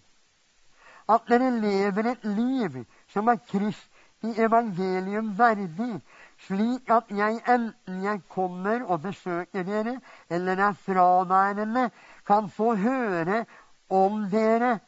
[1.10, 6.02] at dere lever et liv som er Kristi evangelium verdig,
[6.48, 11.90] slik at jeg, enten jeg kommer og besøker dere, eller er fraværende,
[12.28, 13.46] kan få høre
[13.90, 14.80] om dere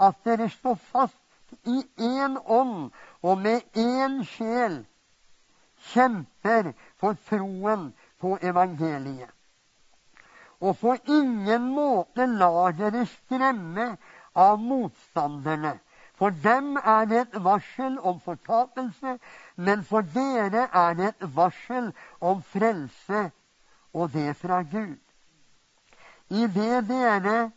[0.00, 2.90] at dere står fast i én ånd
[3.22, 4.84] og med én sjel
[5.92, 7.90] kjemper for troen
[8.20, 9.30] på evangeliet.
[10.60, 13.94] Og på ingen måte lar dere skremme
[14.36, 15.78] av motstanderne.
[16.20, 19.14] For dem er det et varsel om fortapelse,
[19.56, 23.30] men for dere er det et varsel om frelse,
[23.92, 25.00] og det fra Gud.
[26.28, 27.50] I det dere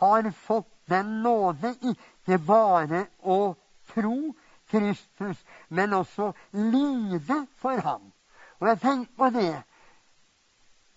[0.00, 3.54] har fått den nåde ikke bare å
[3.92, 4.34] tro
[4.70, 8.12] Kristus, men også lide for ham.
[8.60, 9.62] Og jeg tenker på det.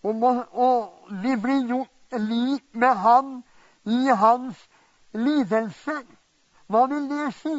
[0.04, 3.44] Og, og vi blir gjort lik med ham
[3.86, 4.70] i hans
[5.14, 6.04] lidelser.
[6.68, 7.58] Hva vil det si?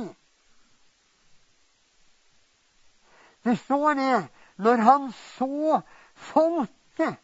[3.45, 4.29] Det står det
[4.61, 5.81] når han så
[6.15, 7.17] folket,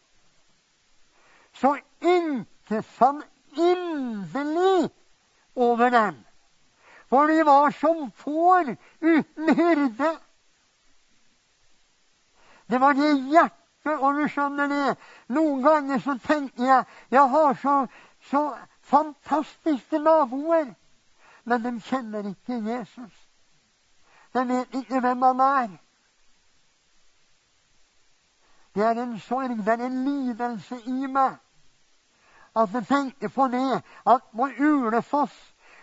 [1.53, 3.21] så yntes han
[3.57, 4.89] inderlig
[5.55, 6.26] over dem.
[7.09, 10.17] For de var som får uten hyrde.
[12.67, 14.97] Det var det hjertet, og du skjønner det.
[15.31, 17.77] Noen ganger så tenker jeg jeg har så,
[18.29, 18.43] så
[18.81, 20.73] fantastiske naboer.
[21.43, 23.27] Men de kjenner ikke Jesus.
[24.33, 25.69] De vet ikke hvem han er.
[28.75, 31.39] Det er en sorg, det er en lidelse i meg.
[32.55, 35.37] At jeg tenker på det at på Ulefoss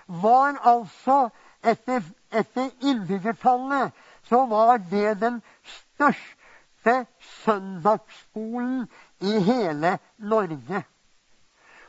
[0.06, 1.28] var altså
[1.62, 3.92] etter, etter innbyggertallet
[4.28, 8.86] så var det den største søndagsskolen
[9.20, 10.84] i hele Norge.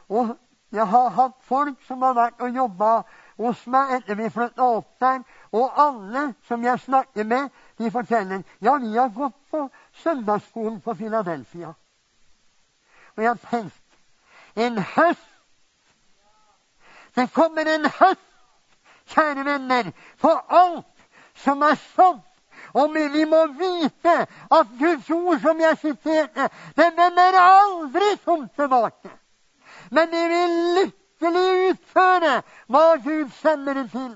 [0.10, 0.36] Og
[0.72, 2.90] jeg har hatt folk som har vært og jobba
[3.38, 5.22] hos meg etter vi flytta opp der.
[5.56, 9.68] Og alle som jeg snakker med, de forteller ja, vi har gått på
[10.04, 11.74] søndagsskolen på Philadelphia.
[13.16, 13.82] Og jeg har tenkt
[14.56, 15.35] en høst
[17.16, 18.22] Det kommer en høst,
[19.14, 21.06] kjære venner, for alt
[21.44, 22.24] som er sådd.
[22.76, 24.16] Og vi må vite
[24.52, 29.12] at Guds ord, som jeg siterte, det vender aldri tomt tilbake.
[29.92, 34.12] Men det vil lykkelig utføre hva Gud sender det til.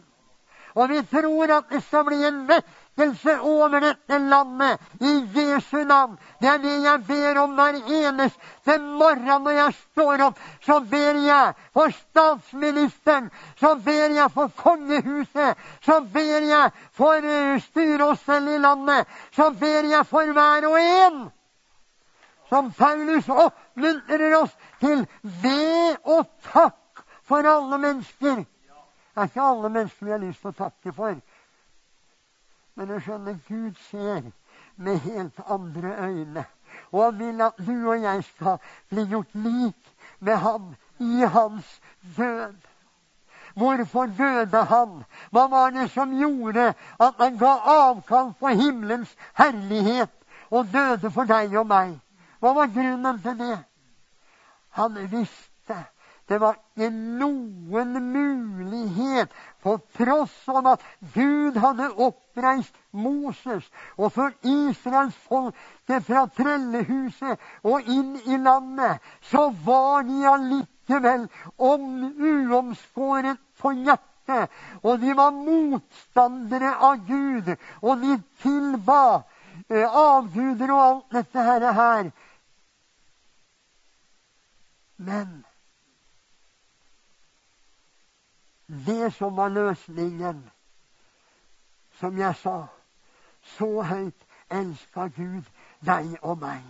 [0.75, 2.43] Og vi tror at det skal bli en
[2.99, 6.17] vekkelse over dette landet i Jesu navn.
[6.39, 10.39] Det er det jeg ber om hver eneste morgen når jeg står opp.
[10.65, 13.29] Så ber jeg for statsministeren,
[13.59, 19.07] så ber jeg for kongehuset, så ber jeg for uh, styret og selv i landet,
[19.35, 21.27] så ber jeg for hver og en.
[22.49, 28.39] Som Paulus oppmuntrer oss til ved og takk for alle mennesker.
[28.39, 31.19] Det er ikke alle mennesker vi har lyst til å takke for.
[32.79, 34.29] Men du skjønner Gud ser
[34.79, 36.45] med helt andre øyne.
[36.91, 40.69] Og han vil at du og jeg skal bli gjort lik med ham
[40.99, 41.81] i hans
[42.17, 42.55] død.
[43.59, 45.03] Hvorfor døde han?
[45.31, 46.69] Hva var det som gjorde
[46.99, 50.15] at han ga avkall på himmelens herlighet
[50.49, 51.97] og døde for deg og meg?
[52.39, 53.57] Hva var grunnen til det?
[54.79, 55.83] Han visste
[56.29, 59.31] det var ikke noen mulighet,
[59.63, 60.83] for tross av at
[61.15, 63.65] Gud hadde oppreist Moses
[63.97, 71.25] og ført Israels folke fra trellehuset og inn i landet, så var de allikevel
[71.57, 74.53] om uomskåret på hjertet.
[74.85, 79.01] Og de var motstandere av Gud, og de tilba
[79.65, 82.11] eh, avguder og alt dette her.
[84.99, 85.39] Men
[88.69, 90.43] det som var løsningen,
[91.99, 92.57] som jeg sa
[93.41, 95.47] Så høyt elska Gud
[95.85, 96.65] deg og meg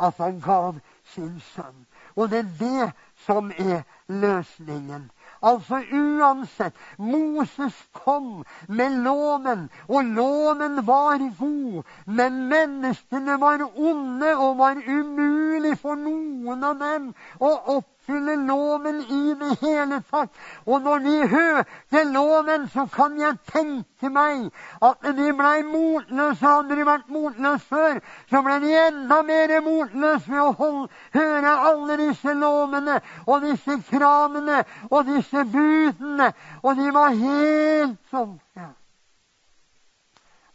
[0.00, 1.86] at han gav sin sønn.
[2.16, 2.92] Og det er det
[3.26, 5.10] som er løsningen.
[5.42, 11.82] Altså uansett Moses kom med loven, og loven var god.
[12.06, 19.00] Men menneskene var onde og var umulig for noen av dem å oppfylle oppfylle loven
[19.00, 20.30] i det hele tatt.
[20.66, 24.50] Og når de hørte loven, så kan jeg tenke meg
[24.82, 26.44] at de ble motløse.
[26.44, 28.00] Hadde de vært motløse før,
[28.30, 33.78] så ble de enda mer motløse ved å holde, høre alle disse lovene og disse
[33.90, 36.32] kravene og disse budene.
[36.62, 38.36] Og de var helt sånn.
[38.56, 38.72] Ja.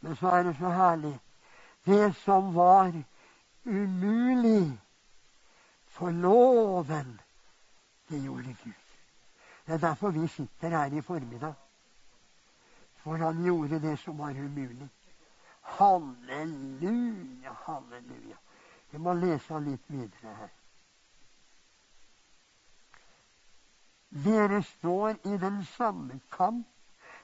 [0.01, 1.17] Men så er det så herlig.
[1.85, 2.93] Det som var
[3.65, 4.77] umulig
[5.89, 7.17] for loven
[8.09, 8.73] det gjorde Gud.
[9.65, 11.53] Det er derfor vi sitter her i formiddag.
[12.95, 14.89] For han gjorde det som var umulig.
[15.61, 18.37] Halleluja, halleluja.
[18.91, 20.49] Vi må lese litt videre her.
[24.09, 26.67] Dere står i den samme kamp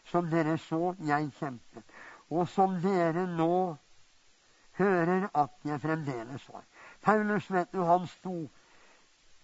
[0.06, 1.84] som dere så jeg kjempet,
[2.30, 3.76] og som dere nå
[4.78, 6.62] hører at jeg fremdeles var.
[7.02, 8.36] Paulus, vet du, han sto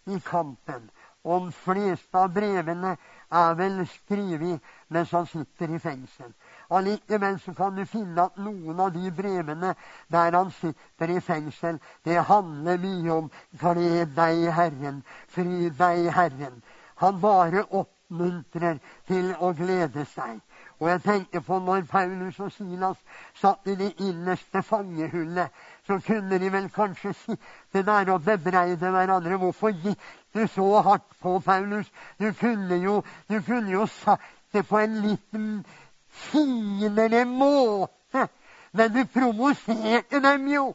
[0.06, 0.89] i kampen
[1.24, 2.95] og de fleste av brevene
[3.32, 6.32] er vel skrevet mens han sitter i fengsel.
[6.74, 9.76] Allikevel så kan du finne at noen av de brevene
[10.11, 16.61] der han sitter i fengsel, det handler mye om 'Gled deg Herren', 'Fryd deg Herren'.
[16.95, 20.41] Han bare oppmuntrer til å glede seg.
[20.82, 22.97] Og jeg tenker på når Paulus og Silas
[23.38, 25.53] satt i det innerste fangehullet,
[25.86, 29.38] så kunne de vel kanskje sitte der og bebreide hverandre.
[29.38, 30.01] Hvorfor gikk
[30.34, 31.91] du så hardt på, Paulus?
[32.19, 35.65] Du kunne jo, du kunne jo sagt det på en liten
[36.09, 38.27] finere måte.
[38.71, 40.73] Men du provoserte dem jo.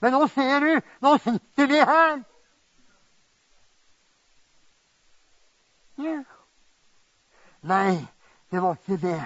[0.00, 2.16] Men nå ser du, nå sitter vi her.
[6.02, 6.22] Ja.
[7.62, 8.02] Nei,
[8.52, 9.20] det var ikke det.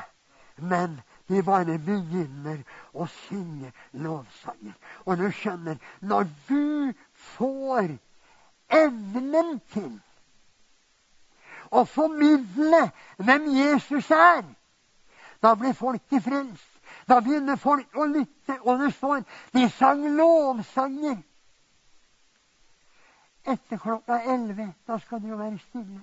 [0.56, 2.62] Men de bare begynner
[2.94, 4.74] å synge lovsanger.
[5.04, 6.94] Og du skjønner, når du
[7.34, 7.90] får
[8.72, 9.90] evnen til
[11.74, 12.86] å formidle
[13.18, 14.46] hvem Jesus er,
[15.42, 16.72] da blir folket frelst.
[17.06, 21.18] Da begynner folk å lytte, og det står de sang lovsanger.
[23.46, 26.00] etter klokka elleve, da skal det jo være stille.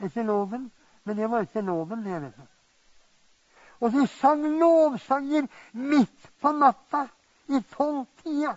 [0.00, 0.70] Etter loven.
[1.08, 2.42] Men det var ikke loven, det, vet du.
[3.80, 7.06] Og de sang lovsanger midt på natta
[7.48, 8.52] i tolvtida.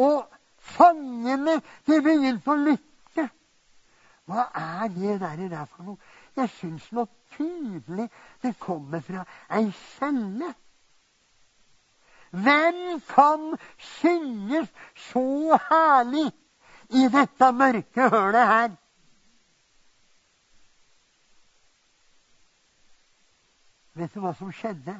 [0.00, 0.24] Og
[0.56, 3.26] fangene de begynte å lytte.
[4.24, 6.12] Hva er det der, der for noe?
[6.38, 7.04] Jeg syns nå
[7.36, 8.08] tydelig
[8.40, 9.68] det kommer fra ei
[9.98, 10.54] celle.
[12.32, 13.50] Hvem kan
[14.00, 14.72] synges
[15.10, 16.30] så herlig
[16.88, 18.72] i dette mørke hølet her?
[23.92, 24.94] Vet du hva som skjedde?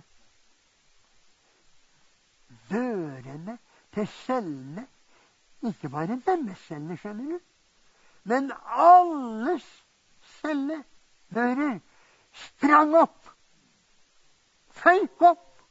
[2.70, 3.57] Dørene
[3.95, 4.86] til cellene
[5.62, 7.38] Ikke bare deres celler, skjønner du,
[8.26, 9.66] men alles
[10.40, 11.76] celledører
[12.32, 13.30] sprang opp.
[14.82, 15.62] Føyk opp.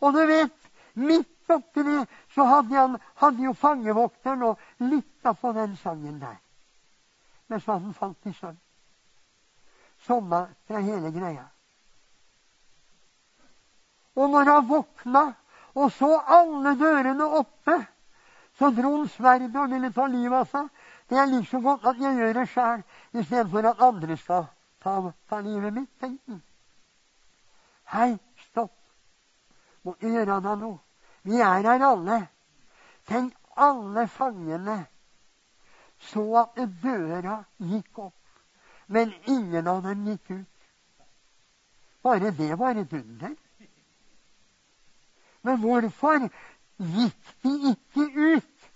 [0.00, 5.52] Og du vet, midt oppi det så hadde, han, hadde jo fangevokteren og lytta på
[5.52, 6.36] den sangen der.
[7.52, 8.60] Mens han falt i søvn.
[10.06, 11.46] Sovna fra hele greia.
[14.14, 15.24] Og når han våkna
[15.74, 17.78] og så alle dørene oppe,
[18.58, 20.68] så dro han sverdet og ville ta livet av seg.
[21.10, 24.46] Det er like godt at jeg gjør det sjæl, istedenfor at andre skal
[24.82, 24.94] ta,
[25.28, 25.90] ta livet mitt.
[26.00, 26.42] tenkte han.
[27.94, 28.72] Hei, stopp.
[29.82, 30.78] må gjøre deg noe.
[31.22, 32.20] Vi er her alle.
[33.08, 34.78] Tenk, alle fangene
[36.10, 38.16] så at døra gikk opp,
[38.86, 40.50] men ingen av dem gikk ut.
[42.02, 43.34] Bare det var et under.
[45.42, 46.28] Men hvorfor
[46.76, 48.04] gikk de ikke
[48.36, 48.70] ut?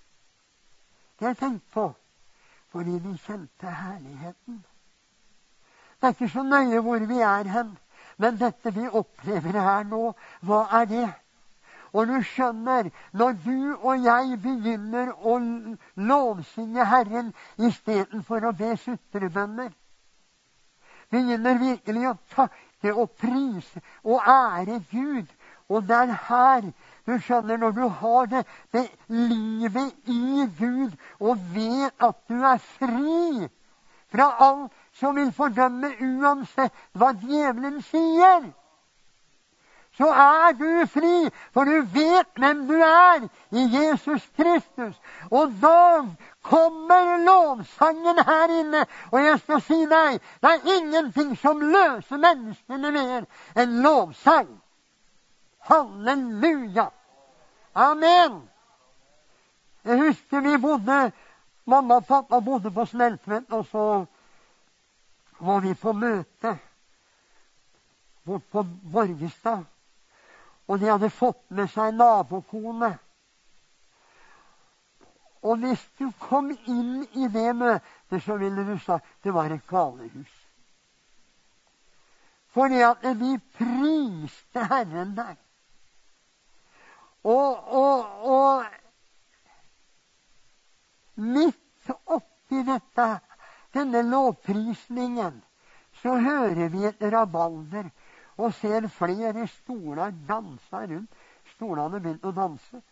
[1.18, 1.92] Det har jeg tenkt på.
[2.68, 4.64] Fordi de kjente herligheten.
[6.00, 7.76] Det er ikke så nøye hvor vi er hen.
[8.16, 11.09] Men dette vi opplever her nå, hva er det?
[11.92, 15.38] Og du skjønner, når du og jeg begynner å
[15.96, 19.70] lovsynge Herren istedenfor å be sutrebønner
[21.11, 25.26] Begynner virkelig å takke og prise og ære Gud.
[25.68, 26.68] Og det er her
[27.06, 32.61] du skjønner, når du har det, det livet i Gud og vet at du er
[32.78, 33.48] fri
[34.12, 38.48] fra alt som vil fordømme uansett hva djevelen sier.
[39.98, 44.94] Så er du fri, for du vet hvem du er i Jesus Kristus.
[45.30, 46.04] Og da
[46.49, 48.84] kommer lovsangen her inne.
[49.12, 53.26] Og jeg skal si deg, det er ingenting som løser menneskene mer
[53.59, 54.51] enn lovsang.
[55.68, 56.88] Halleluja.
[57.74, 58.42] Amen.
[59.84, 61.11] Jeg husker vi bodde
[61.68, 63.82] Mamma og pappa bodde på Smeltvedt, og så
[65.40, 66.55] var vi på møte
[68.24, 69.66] bort på Borgestad.
[70.68, 72.90] Og de hadde fått med seg nabokone.
[75.49, 79.64] Og hvis du kom inn i det møtet, så ville du sagt det var et
[79.70, 80.34] galehus.
[82.53, 85.36] Fordi at de priste Herren der.
[87.24, 88.64] Og, og, og
[91.16, 93.09] midt oppi dette
[93.74, 95.42] denne lovprisningen,
[96.03, 97.90] så hører vi et rabalder
[98.36, 101.11] og ser flere stoler danse rundt.
[101.57, 102.82] Stolene begynte å danse.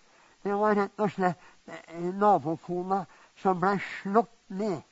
[0.47, 3.01] Det var rett og slett eh, nabokona
[3.43, 4.83] som ble slått ned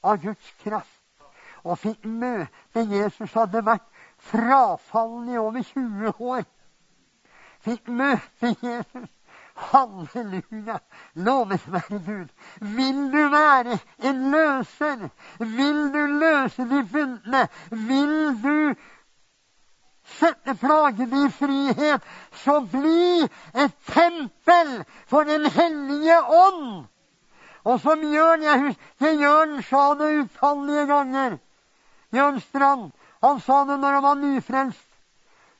[0.00, 1.26] av Guds kraft
[1.62, 3.84] og fikk møte Jesus hadde vært
[4.30, 6.46] frafallen i over 20 år.
[7.62, 9.10] Fikk møte Jesus
[9.52, 10.78] Halleluja!
[11.14, 12.28] Lovet være Gud.
[12.60, 13.76] Vil du være
[14.08, 15.08] en løser?
[15.38, 17.42] Vil du løse de bundne?
[17.70, 18.74] Vil du
[20.04, 22.02] sette plagene i frihet,
[22.44, 23.22] så bli
[23.54, 26.86] et tempel for Den hellige ånd!
[27.64, 31.38] Og som Jørn jeg husker, Jørn sa det utallige ganger.
[32.12, 32.90] Jørn Strand
[33.22, 34.88] han sa det når han var nyfrelst.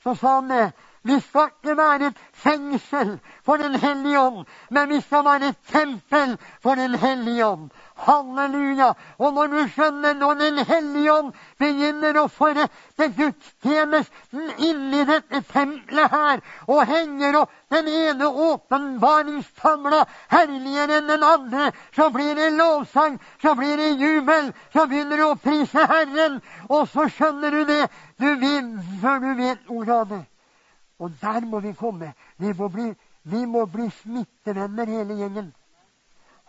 [0.03, 0.73] Så sa han det.
[1.05, 5.57] Vi skal ikke være et fengsel for Den hellige ånd, men vi skal være et
[5.73, 7.71] tempel for Den hellige ånd.
[7.97, 8.93] Halleluja!
[9.19, 16.15] Og når du skjønner, når Den hellige ånd begynner å forrette gudstjenesten inni dette tempelet
[16.15, 23.19] her, og henger opp den ene åpenbaringstavla herligere enn den andre, så blir det lovsang,
[23.43, 26.39] så blir det jubel, så begynner du å prise Herren,
[26.69, 27.87] og så skjønner du det
[28.23, 30.27] du vil før du vet ordet av det.
[31.03, 32.13] Og der må vi komme.
[32.39, 32.93] Vi må bli,
[33.23, 35.51] vi må bli smittevenner, hele gjengen.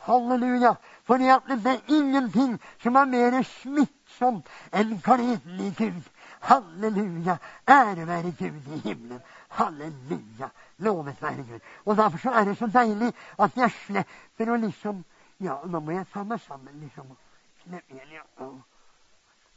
[0.06, 0.76] Halleluja.
[1.04, 1.30] For det
[1.66, 6.04] er ingenting som er mer smittsomt enn gleden i Gud.
[6.44, 7.38] Halleluja!
[7.68, 9.22] Ære være Gud i himmelen.
[9.50, 10.50] Halleluja!
[10.78, 11.60] Lovet være Gud.
[11.86, 15.04] Og derfor så er det så deilig at jeg slipper å liksom
[15.44, 17.10] Ja, nå må jeg ta meg sammen, liksom.
[17.64, 18.22] Slippe igjen, ja.
[18.46, 18.62] Og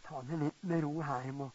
[0.08, 1.28] ta det litt med ro her.
[1.32, 1.50] Må.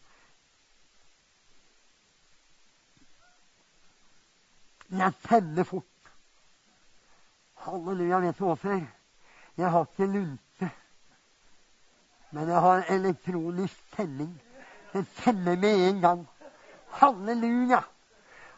[4.92, 5.84] Jeg tenner fort.
[7.64, 8.82] Halleluja, vet du hvorfor?
[9.56, 10.70] Jeg har ikke lunte.
[12.30, 14.42] Men jeg har elektronisk tenning.
[14.92, 16.28] Den tenner med en gang.
[16.88, 17.80] Halleluja!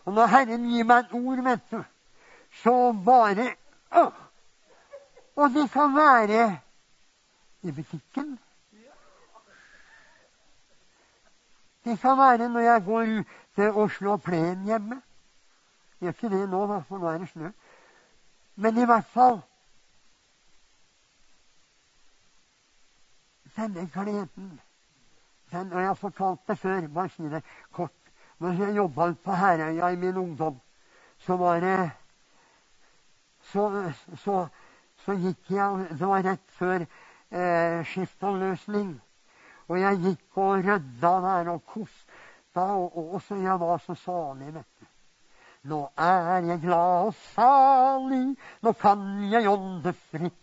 [0.04, 1.78] Og når Herren gir meg et ord, vet du,
[2.62, 2.74] så
[3.06, 3.46] bare
[3.94, 4.04] å.
[5.36, 6.42] Og det kan være
[7.62, 8.34] i butikken.
[11.84, 15.02] Det kan være når jeg går og slår plenen hjemme.
[16.04, 17.50] Gjør ikke det nå, for nå er det snø.
[18.60, 19.40] Men i hvert fall
[23.54, 24.60] Denne klienten
[25.52, 27.42] den, Og jeg har fortalt det før, bare si det
[27.72, 27.92] kort.
[28.38, 30.60] Når jeg jobba på Herøya i min ungdom,
[31.18, 31.90] så var det
[33.40, 34.46] Så, så,
[34.96, 36.84] så gikk jeg Det var rett før
[37.30, 39.00] eh, skiftavløsning.
[39.68, 44.54] Og jeg gikk og rydda der og kosta, og, og så jeg var så salig,
[44.54, 44.62] du.
[45.64, 50.40] Nå er jeg glad og salig, nå kan jeg ånde fritt.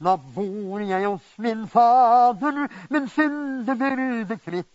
[0.00, 4.72] Nå bor jeg hos min Fader, min synde syndebyrde kvitt.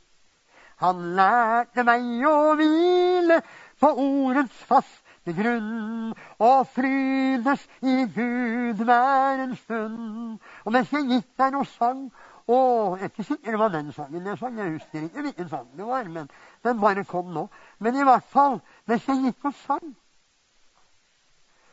[0.82, 3.40] Han lærte meg å hvile
[3.82, 10.38] på ordets faste grunn, og frydes i Gud hver en stund.
[10.66, 12.10] Og mens jeg gikk der og sang,
[12.52, 14.58] og jeg er ikke sikker det var den sangen jeg sang.
[14.58, 16.30] Jeg husker ikke hvilken sang det var, men
[16.64, 17.48] den bare kom nå.
[17.80, 19.92] Men i hvert fall, mens jeg gikk og sang,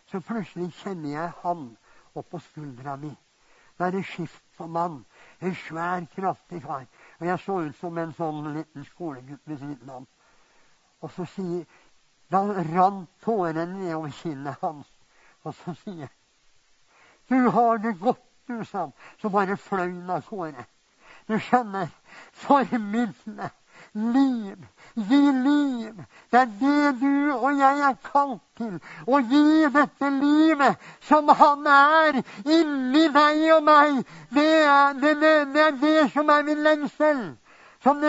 [0.08, 1.64] så plutselig kjenner jeg han
[2.16, 3.10] oppå skuldra mi.
[3.78, 5.04] Da er det skift på mann.
[5.40, 6.86] En svær, kraftig kar.
[7.20, 10.08] Og jeg så ut som en sånn liten skolegutt ved siden av ham.
[11.00, 11.66] Og så sier
[12.28, 14.88] Da rant tårene nedover kinnet hans.
[15.44, 16.10] Og så sier
[17.28, 18.92] Du har det godt du, sa han.
[19.20, 20.64] Så bare fløy han av gårde.
[21.28, 21.88] Du skjønner,
[22.32, 23.50] formidle
[23.98, 24.66] liv.
[24.94, 26.04] Gi liv.
[26.30, 28.78] Det er det du og jeg er kalt til.
[29.06, 34.00] Å gi dette livet som han er inni deg og meg.
[34.34, 37.22] Det er det, det, det, er det som er min lengsel.
[37.82, 38.02] Som,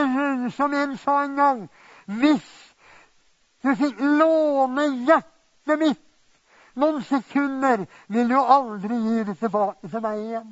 [0.56, 1.66] som en sa en gang.
[2.06, 2.50] Hvis
[3.64, 6.06] du fikk låne hjertet mitt
[6.80, 10.50] noen sekunder, vil du aldri gi det tilbake til meg igjen.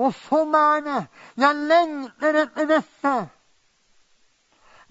[0.00, 1.00] Og sånn er det.
[1.42, 3.14] Jeg lengter etter dette.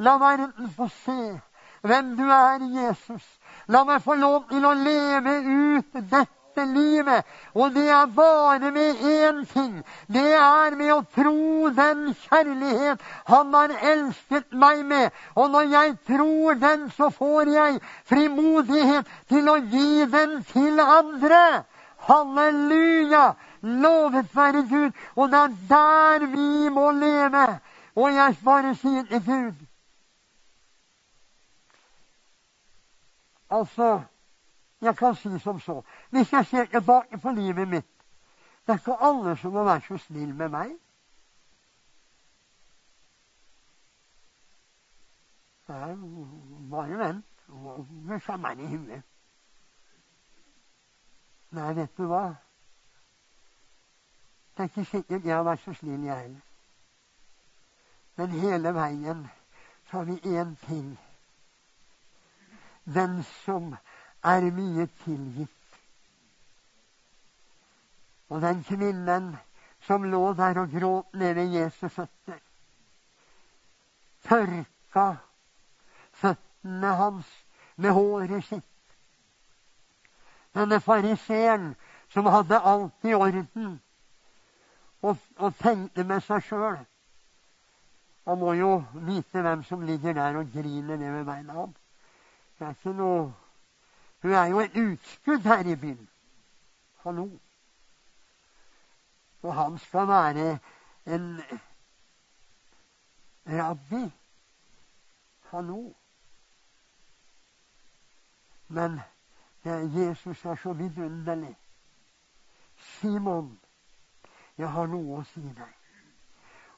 [0.01, 1.41] La verden få se
[1.81, 3.25] hvem du er, Jesus.
[3.67, 7.27] La meg få lov til å leve ut dette livet.
[7.53, 9.75] Og det er bare med én ting.
[10.09, 15.13] Det er med å tro den kjærlighet Han har elsket meg med.
[15.35, 17.79] Og når jeg tror den, så får jeg
[18.09, 21.63] frimodighet til å gi den til andre.
[22.09, 23.33] Halleluja!
[23.61, 24.93] Lovet være Gud.
[25.15, 27.49] Og det er der vi må leve.
[27.95, 29.67] Og jeg bare sier til Gud
[33.51, 34.03] Altså
[34.81, 37.87] jeg kan si som så Hvis jeg ser tilbake på livet mitt
[38.67, 40.75] Det er ikke alle som har vært så snill med meg.
[46.71, 47.25] Bare vent.
[47.89, 49.01] Med sommeren i huet.
[51.51, 52.35] Nei, vet du hva?
[54.57, 56.41] Det er ikke sikkert jeg har vært så snill, jeg heller.
[58.15, 59.29] Men hele veien
[59.89, 60.99] så har vi én ting.
[62.85, 63.75] Den som
[64.23, 65.49] er mye tilgitt.
[68.29, 69.35] Og den kvinnen
[69.81, 72.39] som lå der og gråt nede ved Jesu føtter,
[74.23, 75.07] tørka
[76.11, 77.27] føttene hans
[77.75, 78.67] med håret sitt.
[80.55, 81.73] Denne fariseeren
[82.09, 83.81] som hadde alt i orden,
[85.01, 86.81] og, og tenkte med seg sjøl
[88.27, 91.80] Han må jo vite hvem som ligger der og griner ned ved beina hans.
[92.61, 93.33] Det er ikke noe
[94.21, 96.09] hun er jo et utskudd her i byen.
[97.03, 97.39] Hallo.
[99.41, 100.59] Og han skal være
[101.05, 101.41] en
[103.47, 104.13] rabbi.
[105.49, 105.93] Hallo.
[108.67, 108.99] Men
[109.97, 111.57] Jesus er så vidunderlig.
[112.75, 113.59] Simon,
[114.57, 115.73] jeg har noe å si deg.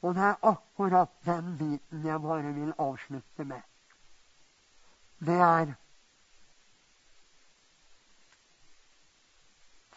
[0.02, 3.73] Og det er akkurat den biten jeg bare vil avslutte med.
[5.20, 5.74] Det er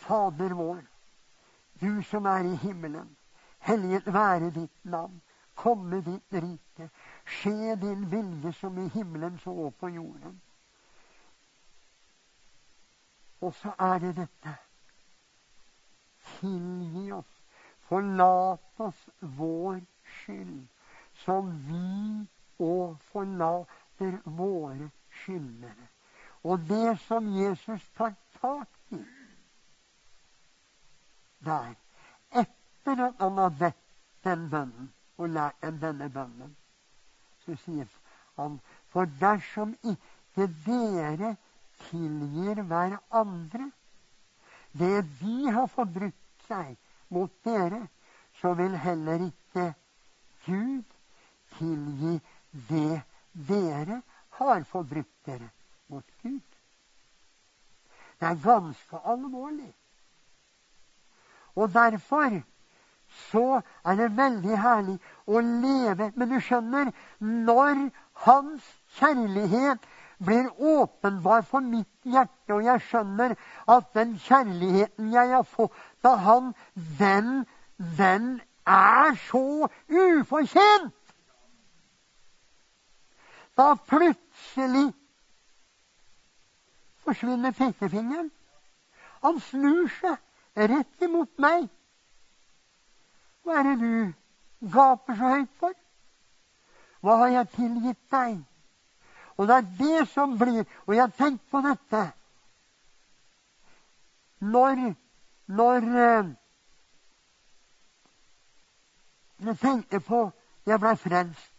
[0.07, 0.83] Fader vår,
[1.81, 3.17] du som er i himmelen.
[3.59, 5.23] Helliget være ditt navn.
[5.55, 6.91] Komme ditt rike.
[7.25, 10.43] Skje din vilje som i himmelen så på jorden.
[13.41, 14.55] Og så er det dette.
[16.39, 17.43] Tilgi oss.
[17.89, 20.67] Forlat oss vår skyld,
[21.25, 22.27] som vi
[22.59, 24.91] òg forlater våre
[25.23, 25.89] skyldnere.
[26.45, 29.01] Og det som Jesus tar tak i
[31.47, 31.75] der,
[32.33, 33.83] etter at han har bedt
[34.25, 36.57] den bønnen og lært dem denne bønnen,
[37.45, 37.89] så sier
[38.37, 38.61] han
[38.93, 41.37] For dersom ikke dere
[41.89, 43.71] tilgir hverandre
[44.79, 46.77] det de har forbrutt seg
[47.09, 47.87] mot dere,
[48.41, 49.71] så vil heller ikke
[50.47, 50.97] Gud
[51.57, 52.19] tilgi
[52.69, 53.03] det
[53.49, 54.03] dere
[54.39, 55.51] har forbrutt dere
[55.89, 56.43] mot Gud.
[58.21, 59.73] Det er ganske alvorlig.
[61.57, 62.41] Og derfor
[63.09, 67.87] så er det veldig herlig å leve Men du skjønner, når
[68.27, 68.67] Hans
[68.99, 69.87] kjærlighet
[70.19, 73.37] blir åpenbar for mitt hjerte, og jeg skjønner
[73.69, 76.53] at den kjærligheten jeg har fått av Han,
[76.99, 77.45] den,
[77.99, 80.96] den er så ufortjent!
[83.57, 84.93] Da plutselig
[87.05, 88.31] forsvinner pekefingeren.
[89.23, 91.69] Han snur seg rett imot meg.
[93.43, 95.75] Hva er det du gaper så høyt for?
[97.01, 98.39] Hva har jeg tilgitt deg?
[99.37, 102.05] Og det er det som blir Og jeg har tenkt på dette.
[104.41, 104.95] Når
[105.47, 105.77] Når
[106.07, 106.33] eh,
[109.47, 110.31] Jeg tenker på
[110.67, 111.56] jeg blei frelst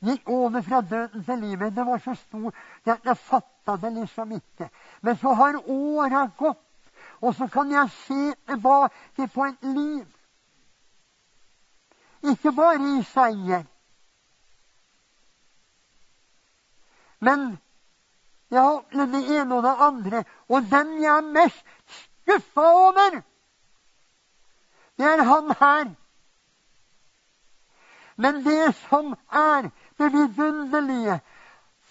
[0.00, 1.76] gikk over fra døden til livet.
[1.76, 2.52] Det var så stor
[2.86, 4.70] Jeg, jeg fatta det liksom ikke.
[5.00, 10.06] Men så har åra gått, og så kan jeg se tilbake på et liv.
[12.22, 13.64] Ikke bare i seier.
[17.20, 17.58] Men
[18.50, 20.24] jeg har opplevd det ene og det andre.
[20.48, 21.64] Og den jeg er mest
[22.00, 23.20] skuffa over,
[24.98, 25.90] det er han her.
[28.20, 31.20] Men det som er det vidunderlige.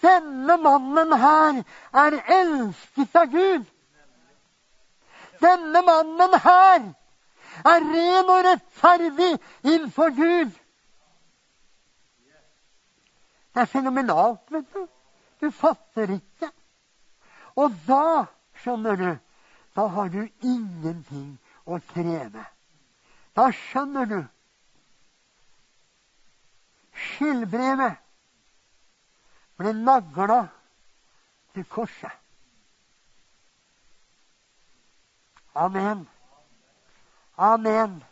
[0.01, 1.63] Denne mannen her
[2.03, 3.65] er elsket av Gud.
[5.41, 6.85] Denne mannen her
[7.65, 9.31] er ren og rettferdig
[9.63, 10.53] innenfor Gud.
[13.49, 14.85] Det er fenomenalt, vet du.
[15.41, 16.51] Du fatter ikke.
[17.57, 18.25] Og da,
[18.61, 19.09] skjønner du,
[19.75, 22.45] da har du ingenting å kreve.
[23.35, 24.19] Da skjønner du
[26.99, 27.97] Skyldbrevet
[29.59, 30.39] ble nagla
[31.53, 32.15] til korset.
[35.55, 36.07] Amen.
[37.37, 38.03] Amen.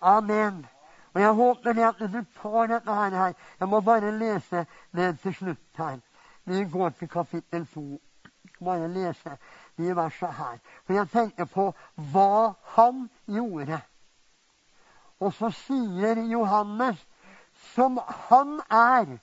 [0.00, 0.66] Amen.
[1.14, 5.34] Og jeg håper det at du tar dette her Jeg må bare lese ned til
[5.34, 5.98] slutt her.
[6.44, 8.00] Vi går til kapittel to.
[8.64, 9.36] Bare lese
[9.76, 10.58] de versene her.
[10.84, 13.80] For jeg tenker på hva han gjorde.
[15.20, 17.06] Og så sier Johannes
[17.74, 17.98] som
[18.28, 19.18] han er.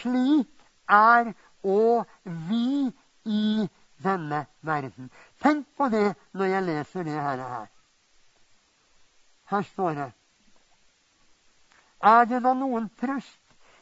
[0.00, 0.50] Slik
[0.88, 2.92] er og vi
[3.24, 3.68] i
[4.02, 5.10] denne verden.
[5.42, 7.66] Tenk på det når jeg leser det her.
[9.50, 10.12] Her står det
[12.02, 13.40] Er det da noen trøst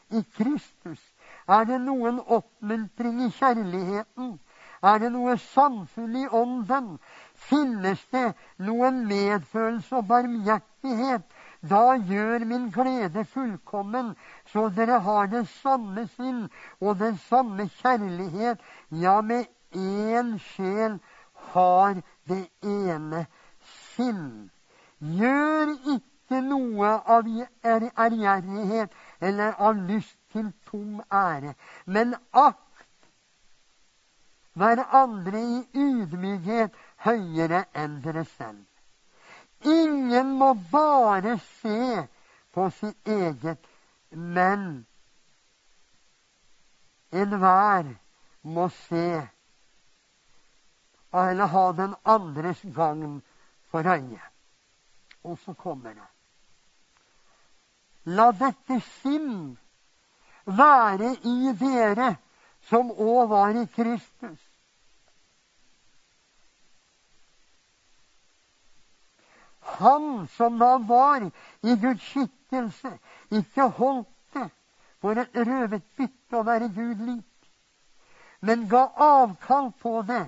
[0.09, 1.01] i Kristus?
[1.47, 4.39] Er det noen oppmuntring i kjærligheten?
[4.83, 6.97] Er det noe samfunn i ånden?
[7.33, 11.23] Finnes det noen medfølelse og barmhjertighet?
[11.61, 16.49] Da gjør min glede fullkommen, så dere har det samme sinn
[16.81, 18.59] og den samme kjærlighet.
[18.91, 20.99] Ja, med én sjel
[21.53, 23.25] har det ene
[23.95, 24.51] sinn.
[24.99, 27.27] Gjør ikke noe av
[27.65, 31.55] ærgjerrighet eller av lyst til tom ære,
[31.85, 32.85] men akt
[34.57, 36.73] hverandre i ydmykhet
[37.05, 38.66] høyere enn dere selv.
[39.63, 42.07] Ingen må bare se
[42.53, 43.67] på sitt eget,
[44.09, 44.85] men
[47.11, 47.95] enhver
[48.41, 49.27] må se
[51.13, 53.21] eller ha den andres gagn
[53.71, 54.21] for øye.
[55.23, 56.07] Og så kommer det.
[58.05, 59.57] La dette sinn
[60.45, 62.15] være i dere
[62.69, 64.46] som òg var i Kristus
[69.77, 71.29] Han som da var
[71.61, 72.91] i Guds skikkelse,
[73.31, 74.49] ikke holdt det
[75.01, 77.49] for et røvet bytte å være Gud lik,
[78.41, 80.23] men ga avkall på det,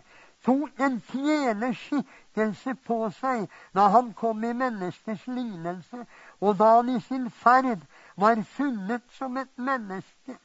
[0.45, 6.06] tok en fjeleskikkelse på seg da han kom i menneskers lignelse,
[6.39, 7.82] og da han i sin ferd
[8.16, 10.38] var funnet som et menneske.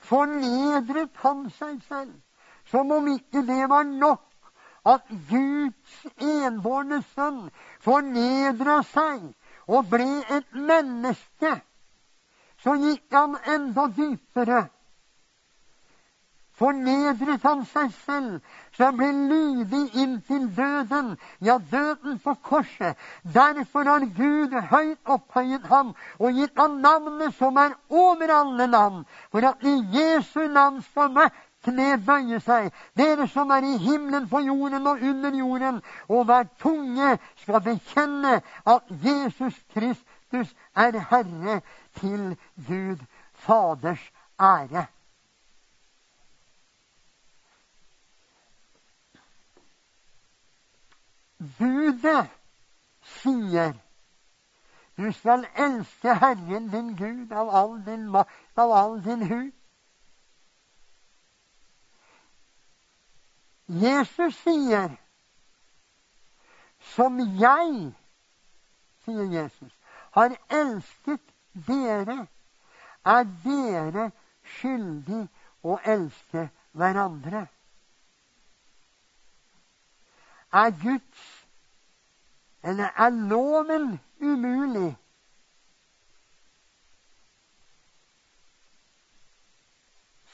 [0.00, 2.16] Fornedret han seg selv,
[2.72, 4.29] som om ikke det var nok
[4.84, 7.42] at Guds enbårne sønn
[7.84, 9.26] fornedra seg
[9.68, 10.08] og ble
[10.38, 11.54] et menneske.
[12.60, 14.66] Så gikk han enda dypere
[16.60, 18.40] fornedret han seg selv,
[18.76, 22.98] så han ble lydig inntil døden, ja, døden på korset.
[23.24, 29.06] Derfor har Gud høyt opphøyet ham og gitt ham navnet som er over alle navn,
[29.32, 34.28] for at i Jesu navn skal hvert kne bøye seg, dere som er i himmelen,
[34.28, 41.60] på jorden og under jorden, og hver tunge skal bekjenne at Jesus Kristus er Herre
[42.00, 42.38] til
[42.68, 44.86] Gud Faders ære.
[51.40, 52.28] budet
[53.02, 53.72] sier
[55.00, 59.52] du skal elske Herren din Gud av all din makt, av all din hud.
[63.70, 64.96] Jesus sier,
[66.94, 67.92] som jeg,
[69.04, 69.72] sier Jesus,
[70.10, 71.22] har elsket
[71.68, 72.24] dere,
[73.06, 74.08] er dere
[74.56, 75.20] skyldig
[75.62, 77.44] å elske hverandre.
[80.50, 81.28] Er Guds
[82.66, 84.90] eller er loven umulig?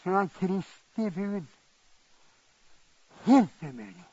[0.01, 1.56] Så er Kristi bud
[3.27, 4.07] helt umulig.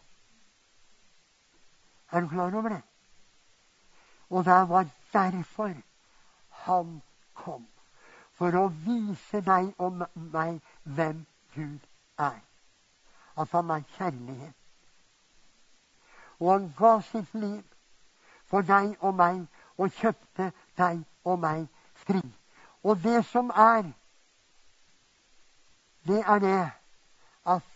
[2.11, 2.82] Er du klar over det?
[4.30, 5.74] Og det var derfor
[6.49, 7.01] han
[7.34, 7.68] kom.
[8.34, 11.80] For å vise deg og meg hvem Gud
[12.18, 12.41] er.
[13.38, 14.53] At han er kjærlighet
[16.43, 17.61] og han ga sitt liv
[18.45, 19.45] for deg og meg
[19.78, 22.22] og kjøpte deg og meg fri.
[22.84, 23.86] Og det som er,
[26.07, 26.72] det er det
[27.55, 27.72] at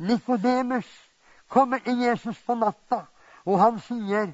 [0.00, 1.10] Nikodemus
[1.48, 3.04] kommer til Jesus på natta,
[3.44, 4.32] og han sier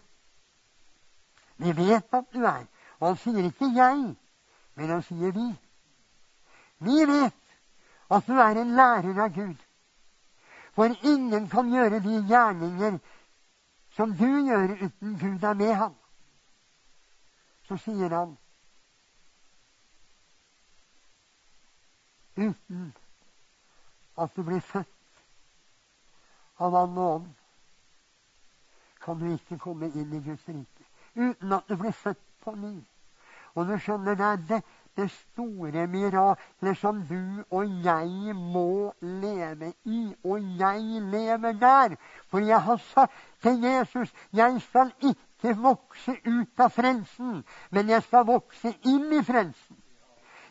[1.56, 2.66] Vi vet at du er.
[3.00, 4.16] Og han sier ikke 'jeg',
[4.74, 5.56] men han sier 'vi'.
[6.78, 7.42] Vi vet
[8.10, 9.56] at du er en lærer av Gud.
[10.72, 12.98] For ingen kan gjøre de gjerninger
[13.90, 15.94] som du gjør uten Gud er med ham.
[17.62, 18.36] Så sier han
[22.36, 22.94] uten
[24.18, 24.95] at du blir født
[26.58, 27.30] av vann og ånd,
[29.04, 30.86] kan du ikke komme inn i Guds rike.
[31.14, 32.74] Uten at du blir født på ny.
[33.56, 34.62] Og du skjønner, det er det,
[34.96, 40.00] det store miraklet som du og jeg må leve i.
[40.24, 41.96] Og jeg lever der.
[42.28, 48.02] For jeg har sagt til Jesus jeg skal ikke vokse ut av frelsen, men jeg
[48.02, 49.76] skal vokse inn i frelsen.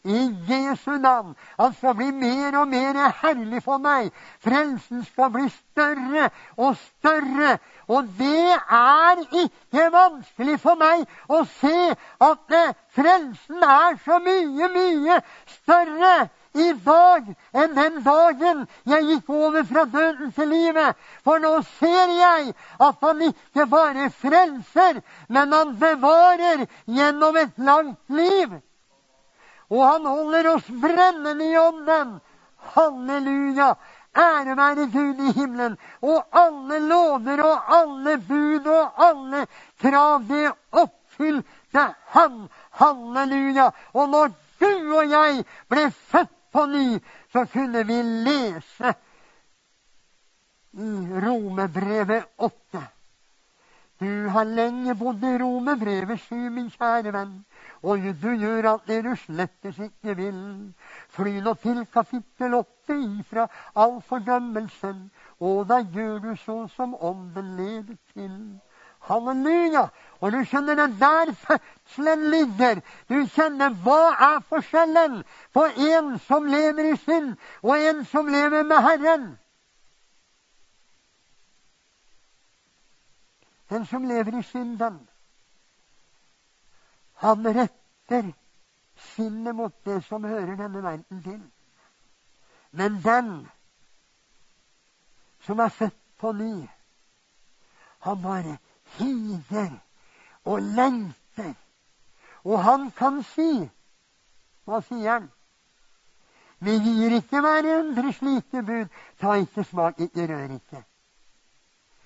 [0.06, 1.36] I Jesu navn.
[1.58, 4.12] Han skal bli mer og mer herlig for meg.
[4.43, 7.58] Frelsen skal bli større og større.
[7.88, 11.93] Og det er ikke vanskelig for meg å se
[12.30, 12.58] at
[12.95, 15.22] frelsen er så mye, mye
[15.58, 16.16] større
[16.56, 20.95] i dag enn den dagen jeg gikk over fra døden til livet.
[21.26, 27.99] For nå ser jeg at han ikke bare frelser, men han bevarer gjennom et langt
[28.22, 28.56] liv.
[29.70, 32.18] Og han holder oss brennende i ånden.
[32.76, 33.76] Halleluja!
[34.16, 35.78] Ære være Gud i himmelen.
[36.01, 39.45] Og alle lover og alle bud og alle
[39.82, 42.47] krav, det oppfylte han.
[42.72, 43.72] Halleluja!
[43.93, 46.99] Og når du og jeg ble født på ny,
[47.32, 48.93] så kunne vi lese
[50.76, 52.84] i Romebrevet 8.
[53.99, 57.36] Du har lenge bodd i Romebrevet 7, min kjære venn,
[57.86, 60.40] og du gjør alt det du slettes ikke vil.
[61.14, 67.56] Fly nå til kapittel åtte ifra all fordømmelsen, og da gjør du så som ånden
[67.60, 68.40] leder til.
[69.06, 69.86] Halleluja!
[70.20, 72.82] Og du skjønner det der fødselen ligger.
[73.10, 74.02] Du kjenner hva
[74.34, 75.22] er forskjellen
[75.54, 79.28] på en som lever i synd, og en som lever med Herren.
[83.70, 85.06] Den som lever i synden,
[87.16, 88.34] han retter
[89.16, 91.41] sinnet mot det som hører denne verden til.
[92.72, 93.47] Men den
[95.45, 96.68] som er født på ny,
[97.99, 98.57] han bare
[98.97, 99.72] higer
[100.43, 101.53] og lengter.
[102.43, 103.70] Og han kan si
[104.66, 105.26] Hva sier han?
[106.66, 108.88] Vi gir ikke hverandre slike bud.
[109.22, 110.82] Ta ikke, smak ikke, rør ikke.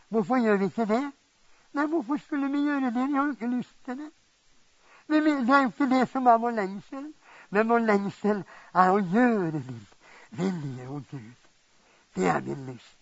[0.09, 1.03] Hvorfor gjør vi ikke det?
[1.77, 3.07] Nei, hvorfor skulle vi gjøre det?
[3.07, 4.09] Vi har jo ikke lyst til det.
[5.09, 7.13] Det er jo ikke det som er vår lengsel.
[7.49, 8.43] Men vår lengsel
[8.73, 9.85] er å gjøre din
[10.37, 11.47] vilje og Gud.
[12.15, 12.97] Det er min lyst.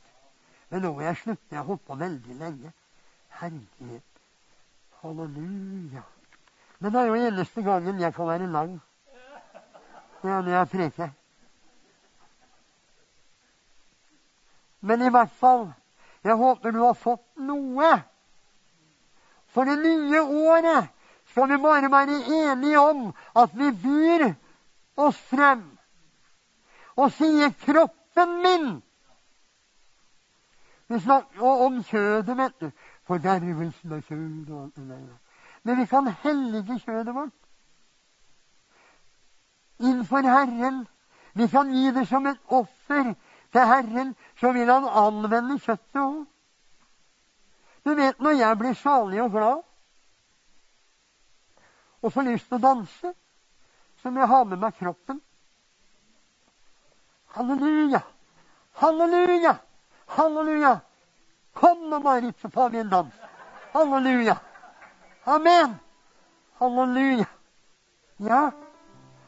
[0.70, 1.43] Men nå må jeg slutte.
[1.51, 2.72] Jeg har holdt på veldig lenge.
[3.41, 4.22] Herlighet.
[5.01, 6.03] Halleluja.
[6.80, 8.78] Men det er jo eneste gangen jeg kan være lang.
[10.22, 11.10] Det er når jeg preker.
[14.82, 15.68] Men i hvert fall
[16.24, 17.91] jeg håper du har fått noe.
[19.47, 20.93] For det nye året
[21.38, 24.34] skal vi bare være enige om at vi byr
[24.98, 25.78] oss frem
[26.96, 28.82] og sier 'kroppen min'.
[30.88, 32.72] Vi snakker om kjødet, vet du.
[33.04, 35.18] Fordervelsen av kjødet og alt det der.
[35.64, 37.38] Men vi kan hellige kjødet vårt
[39.80, 40.88] innenfor Herren.
[41.34, 43.14] Vi kan gi det som et offer
[43.52, 46.26] til Herren, så vil Han anvende kjøttet òg.
[47.86, 49.68] Du vet, når jeg blir salig og glad
[52.02, 53.14] og får lyst til å danse,
[54.02, 55.22] så må jeg ha med meg kroppen.
[57.38, 58.02] Halleluja!
[58.82, 59.56] Halleluja!
[60.18, 60.76] Halleluja!
[61.58, 63.14] Kom nå, Marit, så tar vi en dans.
[63.74, 64.38] Halleluja!
[65.26, 65.76] Amen!
[66.62, 67.28] Halleluja!
[68.18, 68.43] Ja,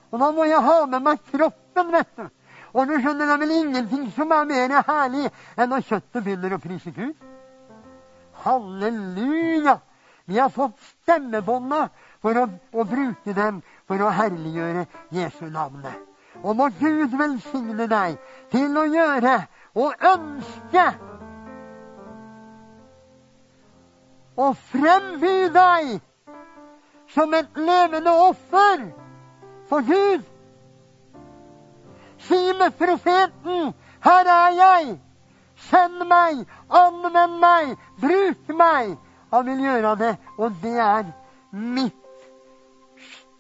[0.09, 2.29] og da må jeg ha med meg kroppen, vet du.
[2.73, 6.55] Og du skjønner, det er vel ingenting som er mer herlig enn når kjøttet begynner
[6.55, 7.13] å prise Gud.
[8.45, 9.79] Halleluja!
[10.29, 11.87] Vi har fått stemmebånda
[12.21, 15.95] for å, å, bruke dem for å herliggjøre Jesu navnet.
[16.43, 18.19] Og må Gud velsigne deg
[18.51, 19.35] til å gjøre
[19.79, 20.85] og ønske
[24.39, 25.97] å fremby deg
[27.13, 28.85] som et levende offer
[29.69, 30.23] for Gud.
[32.19, 34.99] Si med profeten, 'Her er jeg'.
[35.55, 38.97] Send meg, anvend meg, bruk meg.
[39.31, 41.11] Han vil gjøre det, og det er
[41.51, 42.08] mitt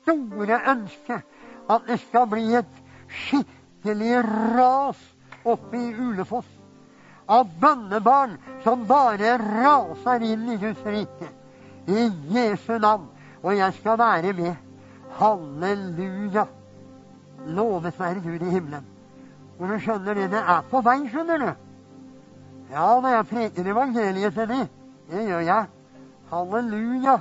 [0.09, 1.21] store ønske.
[1.69, 2.79] At det skal bli et
[3.09, 4.23] skikkelig
[4.57, 5.01] ras
[5.45, 6.47] oppe i Ulefoss
[7.29, 11.29] av bønnebarn som bare raser inn i Guds rike.
[11.87, 13.07] I Jesu navn.
[13.43, 14.55] Og jeg skal være med.
[15.19, 16.45] Halleluja.
[17.45, 18.85] Lovet være Gud i himmelen.
[19.59, 21.49] Og du skjønner det, det er på vei, skjønner du.
[22.71, 24.67] Ja, når jeg preker evangeliet til dem,
[25.09, 25.65] det gjør jeg.
[26.31, 27.17] Halleluja.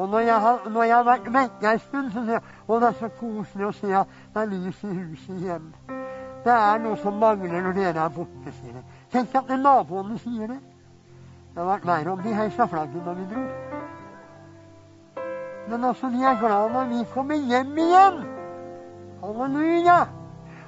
[0.00, 2.76] Og når jeg har, når jeg har vært vekke en stund, så sier jeg å,
[2.80, 5.66] det er så koselig å se at det er lys i huset igjen.
[6.40, 8.84] Det er noe som mangler når dere er borte, sier de.
[9.12, 10.56] Tenk at naboene sier det.
[11.50, 13.44] Det har vært verre om de heisa flagget når vi dro.
[15.68, 18.24] Men altså, de er glad når vi kommer hjem igjen.
[19.20, 20.00] Halleluja!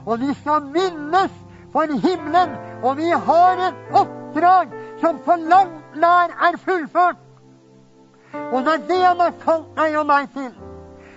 [0.05, 2.57] Og vi skal minnes for himmelen.
[2.85, 7.32] Og vi har et oppdrag som for langt nær er fullført.
[8.33, 10.53] Og det er det han har kalt deg og meg til.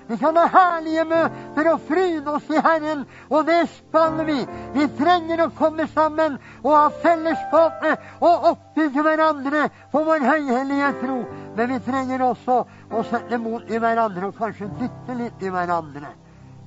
[0.08, 4.38] Vi kan ha herlige møter og fryde oss i Herren, og det skal vi.
[4.76, 9.64] Vi trenger å komme sammen og ha fellesskapet og oppbygge hverandre
[9.94, 11.18] for vår høyhellige tro.
[11.56, 12.60] Men vi trenger også
[12.92, 16.14] å sette mot i hverandre og kanskje dytte litt i hverandre.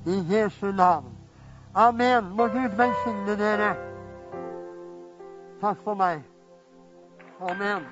[0.09, 1.15] I Jesu navn.
[1.75, 2.33] Amen.
[2.35, 3.71] Må Gud velsigne dere.
[5.61, 6.25] Takk for meg.
[7.39, 7.87] Amen.